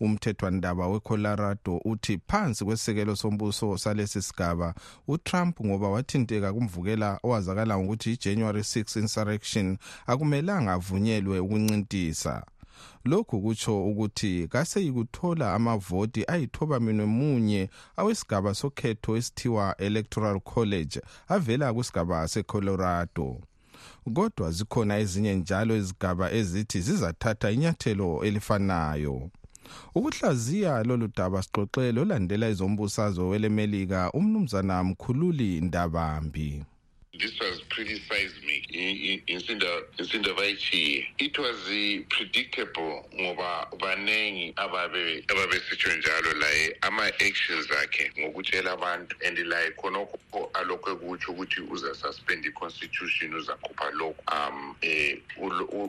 Umthethwandaba 0.00 0.88
wecolorado 0.88 1.80
uthi 1.84 2.20
phansi 2.28 2.64
kwesisekelo 2.64 3.16
sombuso 3.16 3.78
salesi 3.78 4.22
sigaba 4.22 4.74
utrump 5.08 5.60
ngoba 5.60 5.88
wathinteka 5.88 6.52
kumvukela 6.52 7.20
owazakala 7.22 7.78
ngokuthi 7.78 8.12
ijanuary 8.12 8.60
6 8.60 9.00
insurrection 9.00 9.78
akumelanga 10.06 10.72
avunyelwe 10.72 11.38
ukuncintisa. 11.38 12.44
Lokhu 13.04 13.40
kutsho 13.42 13.86
ukuthi 13.86 14.48
kaseyikuthola 14.48 15.54
amavoti 15.54 16.24
ayithoba 16.28 16.80
minwe 16.80 17.06
munye 17.06 17.70
awesigaba 17.96 18.54
sokhetho 18.54 19.16
esithiwa 19.16 19.74
electoral 19.78 20.40
college 20.40 21.00
avela 21.28 21.72
kusigaba 21.74 22.28
secolorado. 22.28 23.40
Kodwa 24.14 24.50
zikhona 24.50 24.98
ezinye 24.98 25.34
njalo 25.34 25.76
izigaba 25.76 26.32
ezithi 26.32 26.80
zizathatha 26.80 27.50
inyathelo 27.50 28.24
elifanayo 28.26 29.30
ukuhlaziya 29.94 30.82
lolu 30.84 31.08
daba 31.16 31.42
sixoxele 31.42 32.00
olandela 32.00 32.48
izombusazwe 32.48 33.24
welemelika 33.24 34.10
umnumzana 34.12 34.84
mkhululi 34.84 35.60
ndabambi. 35.60 36.64
This 37.18 37.38
was 37.40 37.60
criticized 37.68 38.36
me 38.46 38.62
insindaba 39.26 40.46
ichiye 40.46 41.06
it 41.18 41.38
was 41.38 41.56
uh, 41.68 42.02
predictable. 42.08 43.04
Ngoba 43.20 43.66
baningi 43.78 44.52
ababe 44.56 45.24
ababesitsho 45.28 45.96
njalo 45.96 46.32
laye 46.32 46.76
ama-actions 46.82 47.70
akhe 47.70 48.10
ngokutshela 48.18 48.72
abantu. 48.72 49.16
And 49.26 49.38
laye 49.38 49.70
khonokho 49.70 50.50
alokhu 50.54 50.90
ekutsho 50.90 51.32
ukuthi 51.32 51.60
uzasuspend 51.60 52.44
i-constitution 52.46 53.34
uzakhupha 53.34 53.90
lokhu 53.90 54.22
um 54.32 54.76
eh 54.82 55.18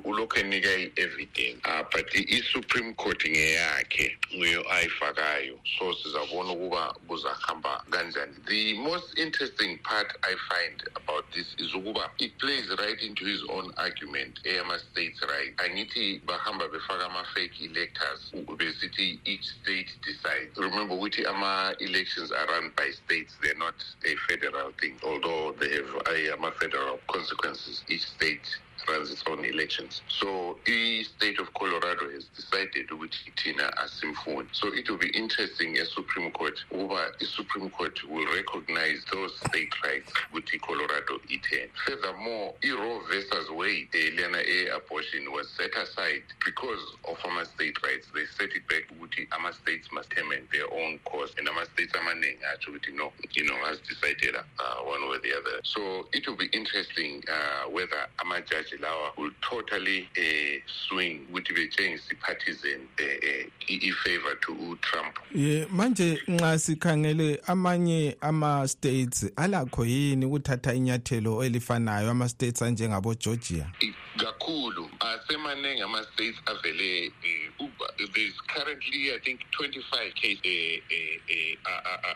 ulokhu 0.04 0.40
enika 0.40 0.70
i-evidence. 0.70 1.62
Uh, 1.66 1.84
but 1.92 2.14
i-supreme 2.16 2.94
court 2.96 3.24
ngeyakhe 3.30 4.18
nguyo 4.36 4.72
ayifakayo 4.72 5.60
so 5.78 5.94
sizabona 5.94 6.52
ukuba 6.52 6.96
kuzahamba 7.08 7.84
kanjani. 7.90 8.34
The 8.48 8.74
most 8.74 9.18
interesting 9.18 9.78
part 9.84 10.08
i 10.24 10.36
find 10.50 10.84
about 10.96 11.19
this 11.36 11.56
is 11.58 11.74
ukuba 11.74 12.10
it 12.20 12.38
plays 12.40 12.68
right 12.80 13.02
into 13.02 13.26
his 13.26 13.44
own 13.50 13.72
argument 13.78 14.40
eyama-states 14.46 15.22
right. 15.24 15.56
Angithi 15.58 16.22
bahamba 16.26 16.68
befaka 16.70 17.06
ama-fake 17.06 17.62
electors 17.62 18.32
besithi 18.58 19.20
each 19.26 19.46
state 19.62 19.92
decides. 20.04 20.58
Remember 20.58 20.96
ukuthi 20.96 21.26
ama-elections 21.26 22.32
are 22.32 22.48
run 22.48 22.72
by 22.76 22.90
states 23.06 23.36
they're 23.42 23.56
not 23.56 23.76
a 24.06 24.16
federal 24.28 24.72
thing. 24.80 24.96
Although 25.04 25.56
they 25.60 25.70
have 25.70 25.92
eh, 26.08 26.34
ama-federal 26.34 27.00
consequences 27.08 27.84
each 27.90 28.06
state 28.06 28.48
runs 28.88 29.12
its 29.12 29.24
own 29.28 29.44
elections. 29.46 30.02
So 30.08 30.58
the 30.66 31.04
state 31.04 31.40
of 31.40 31.54
Colorado 31.54 32.10
has 32.12 32.26
decided 32.36 32.90
ukuthi 32.90 33.32
thina 33.38 33.72
asimfuni. 33.78 34.48
So 34.52 34.74
it 34.74 34.90
will 34.90 34.98
be 34.98 35.10
interesting 35.10 35.78
as 35.78 35.92
Supreme 35.94 36.32
Court 36.32 36.64
uba 36.72 37.12
the 37.20 37.26
Supreme 37.26 37.70
Court 37.70 37.98
will 38.10 38.28
recognize 38.36 39.04
those 39.12 39.36
state 39.48 39.74
rights 39.84 40.12
ukuthi 40.34 40.62
Colorado 40.62 41.20
iten. 41.30 41.70
Furthermore, 41.86 42.54
i-Roe 42.64 43.02
versus 43.10 43.50
Wade 43.52 43.88
lena 44.16 44.40
e-abortion 44.40 45.32
was 45.32 45.50
set 45.58 45.76
aside 45.76 46.24
because 46.46 46.80
of 47.08 47.18
ama-state 47.26 47.82
rights. 47.84 48.08
They 48.14 48.26
set 48.26 48.56
it 48.56 48.68
back 48.68 48.84
ukuthi 48.94 49.28
ama-states 49.32 49.90
must 49.92 50.10
determine 50.10 50.48
their 50.52 50.72
own 50.74 51.00
course 51.06 51.34
and 51.38 51.48
ama-states 51.48 51.94
amaningi 51.94 52.44
atsho 52.54 52.72
ukuthi 52.72 52.96
no, 52.96 53.12
you 53.32 53.46
know, 53.46 53.56
has 53.66 53.80
decided 53.80 54.36
uh, 54.36 54.76
one 54.84 55.02
way 55.10 55.16
or 55.16 55.20
the 55.20 55.34
other. 55.36 55.60
So 55.64 56.08
it 56.14 56.28
will 56.28 56.36
be 56.36 56.50
interesting 56.54 57.24
uh, 57.32 57.70
whether 57.70 58.08
ama-judge 58.20 58.69
lawa 58.78 59.12
will 59.18 59.32
totally 59.42 60.10
uh, 60.18 60.72
swing 60.88 61.20
ukuthi 61.30 61.54
betshengise 61.54 62.04
i-partisan 62.12 62.82
uh, 63.00 63.06
uh, 63.06 63.84
i-favor 63.84 64.40
to 64.40 64.52
utrump 64.54 65.16
ye 65.36 65.68
manje 65.72 66.22
nxa 66.28 66.60
sikhangele 66.60 67.42
amanye 67.48 68.18
ama-states 68.22 69.32
alakho 69.36 69.86
yini 69.86 70.26
ukuthatha 70.26 70.74
inyathelo 70.74 71.44
elifanayo 71.44 72.10
ama-states 72.10 72.62
anjengabogeorgia 72.62 73.72
kakhulu 74.18 74.90
asemaningi 75.00 75.82
ama-states 75.82 76.38
avele 76.46 77.12
um 77.60 77.70
there's 78.14 78.34
currently 78.48 79.12
i 79.12 79.20
think 79.20 79.40
25 79.52 80.14
case 80.14 80.84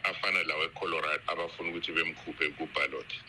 afana 0.03 0.43
lawo. 0.43 0.62
ecolorado 0.62 0.62
ukuthi 1.59 1.91
bemkhuphe 1.91 2.53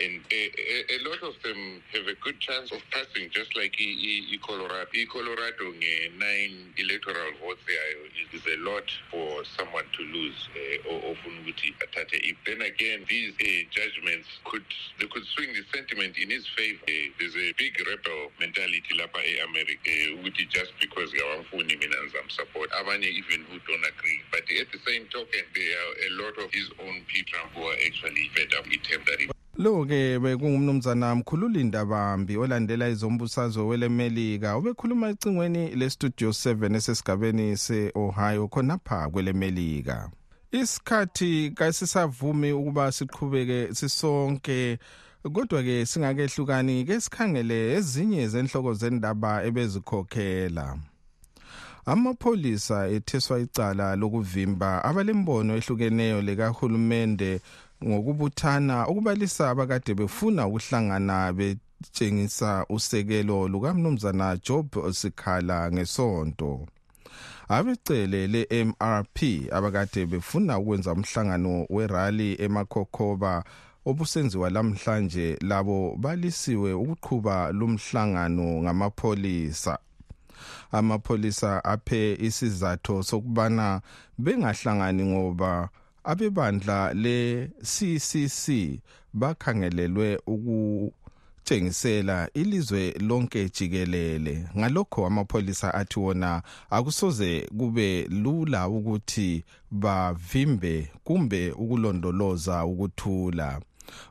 and 0.01 0.21
a 0.31 1.09
lot 1.09 1.23
of 1.23 1.35
them 1.43 1.83
have 1.93 2.07
a 2.09 2.15
good 2.23 2.39
chance 2.41 2.73
of 2.73 2.81
passing 2.91 3.29
just 3.31 3.57
like 3.57 3.77
i-colorado 3.81 4.89
i-colorado 4.95 5.73
nge-nine 5.73 6.73
electoral 6.77 7.33
votes 7.41 7.63
yayo 7.69 8.05
is 8.35 8.43
a 8.47 8.57
lot 8.69 8.91
for 9.11 9.45
someone 9.57 9.85
to 9.93 10.03
lose 10.11 10.49
ofuna 10.91 11.41
ukuthi 11.41 11.75
athathe. 11.85 12.19
If 12.23 12.37
then 12.45 12.63
again 12.63 13.05
these 13.09 13.33
uh, 13.41 13.63
judgments 13.71 14.29
could 14.45 14.65
they 14.99 15.07
could 15.07 15.25
swing 15.25 15.53
the 15.53 15.65
sentiment 15.73 16.17
in 16.19 16.31
his 16.31 16.47
favor. 16.57 16.83
Uh, 16.89 16.93
there's 17.19 17.37
a 17.37 17.53
big 17.59 17.75
rebel 17.87 18.31
mentality 18.41 18.95
lapha 18.99 19.21
e-america 19.25 19.95
ukuthi 20.19 20.49
just 20.51 20.73
because 20.81 21.11
ngawamfuni 21.13 21.77
mina 21.77 21.97
ngizamsupport. 21.97 22.71
Abanye 22.81 23.09
even 23.09 23.45
who 23.49 23.59
don't 23.67 23.87
agree. 23.87 24.21
But 24.31 24.45
at 24.61 24.69
the 24.73 24.81
same 24.87 25.07
token 25.07 25.45
there 25.55 25.75
are 25.83 25.95
a 26.07 26.11
lot 26.23 26.39
of 26.39 26.51
his 26.53 26.71
own 26.81 27.03
people 27.07 27.43
who 27.55 27.63
are 27.71 27.79
actually 27.87 28.14
that 29.07 29.21
he 29.21 29.35
lo-ke 29.57 30.19
bekungumnumzana 30.19 31.15
mkhululi 31.15 31.65
ndabambi 31.65 32.37
olandela 32.37 32.89
izombusazwe 32.89 33.65
welemelika. 33.65 34.57
Ubekhuluma 34.57 35.09
ecingweni 35.09 35.69
lestudio 35.69 36.31
7 36.31 36.77
esesigabeni 36.77 37.57
se-ohio 37.57 38.49
khonapha 38.49 39.09
kwelemelika. 39.09 40.11
Isikhathi 40.53 41.51
kasisavumi 41.51 42.53
ukuba 42.53 42.93
siqhubeke 42.93 43.75
sisonke 43.75 44.79
kodwa-ke 45.33 45.87
singakehlukani 45.87 46.85
ke 46.85 47.01
sikhangele 47.01 47.75
ezinye 47.77 48.29
zenhloko 48.29 48.75
zendaba 48.75 49.45
ebezikhokhela. 49.45 50.79
Amapholisa 51.87 52.89
etheswa 52.89 53.39
icala 53.39 53.97
lokuvimba 53.97 54.85
abalembono 54.85 55.57
ehlukeneyo 55.57 56.23
likahulumende 56.23 57.41
ngokubuthana 57.87 58.89
ukubalisa 58.89 59.51
abakade 59.51 59.95
befuna 59.95 60.47
ukuhlangana 60.47 61.33
betshengisa 61.33 62.67
usekelo 62.69 63.49
lukamnumzana 63.49 64.37
job 64.37 64.67
sikhala 64.93 65.73
ngesonto. 65.73 66.67
Abecele 67.49 68.27
le-mrp 68.27 69.19
abakade 69.53 70.07
befuna 70.07 70.59
ukwenza 70.59 70.93
umhlangano 70.93 71.67
werali 71.71 72.37
emakhokhoba 72.43 73.45
obusenziwa 73.87 74.51
lamhlanje 74.51 75.39
labo 75.41 75.97
balisiwe 75.97 76.73
ukuqhuba 76.73 77.53
lumhlangano 77.53 78.63
ngamapholisa. 78.63 79.79
Amapholisa 80.73 81.65
aphe 81.65 82.15
isizathu 82.15 83.03
sokubana 83.03 83.81
bengahlangani 84.19 85.05
ngoba 85.05 85.69
abebandla 86.05 86.95
le-ccc 86.95 88.79
bakhangelelwe 89.15 90.21
ukutshengisela 90.27 92.31
ilizwe 92.35 92.95
lonke 93.01 93.49
jikelele. 93.49 94.49
Ngalokho 94.59 95.07
amapholisa 95.07 95.75
athi 95.75 96.01
wona 96.01 96.43
akusoze 96.71 97.49
kube 97.59 98.03
lula 98.03 98.69
ukuthi 98.69 99.45
bavimbe 99.71 100.91
kumbe 101.05 101.53
ukulondoloza 101.53 102.65
ukuthula. 102.65 103.61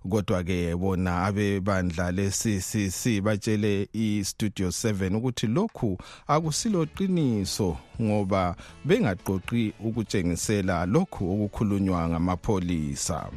Kodwa 0.10 0.44
ke 0.44 0.76
bona 0.76 1.24
abebandla 1.26 2.12
le-CCC 2.12 3.22
batshele 3.22 3.88
i-Studio 3.94 4.68
7 4.68 5.16
ukuthi 5.16 5.48
lokhu 5.48 5.98
akusilo 6.28 6.86
qiniso 6.86 7.78
ngoba 8.02 8.56
bengaqoqi 8.86 9.74
ukutshengisela 9.80 10.86
lokhu 10.86 11.24
okukhulunywa 11.34 12.10
ngamapholisa. 12.10 13.30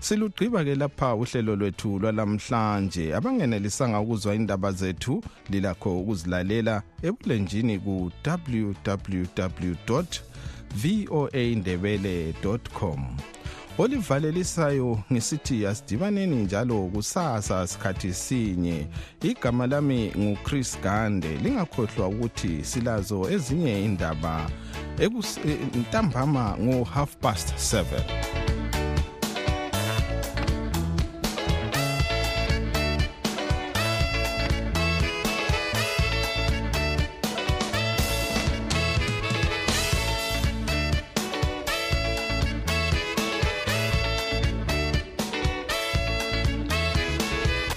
Silugqiba 0.00 0.64
ke 0.64 0.74
lapha 0.74 1.14
uhlelo 1.14 1.56
lwethu 1.56 1.98
lwalamhlanje 1.98 3.14
abangenelisanga 3.14 4.00
ukuzwa 4.00 4.34
indaba 4.34 4.72
zethu 4.72 5.22
lilakho 5.50 6.00
ukuzilalela 6.00 6.82
ebulenjini 7.02 7.78
ku 7.78 8.10
www 8.26 10.02
voa 10.80 11.44
ndebele 11.56 12.34
com. 12.74 13.16
Olivalelisayo 13.78 14.98
ngisithi 15.12 15.66
asidibaneni 15.66 16.36
njalo 16.36 16.82
kusasa 16.82 17.66
sikhathi 17.66 18.14
sinye. 18.14 18.86
Igama 19.22 19.66
lami 19.66 20.12
nguchris 20.18 20.80
gande 20.82 21.28
lingakhohlwa 21.28 22.08
ukuthi 22.08 22.64
silazo 22.64 23.30
ezinye 23.30 23.84
indaba 23.84 24.50
ntambama 25.80 26.56
ngo-half 26.58 27.16
past 27.16 27.74
7 27.74 28.37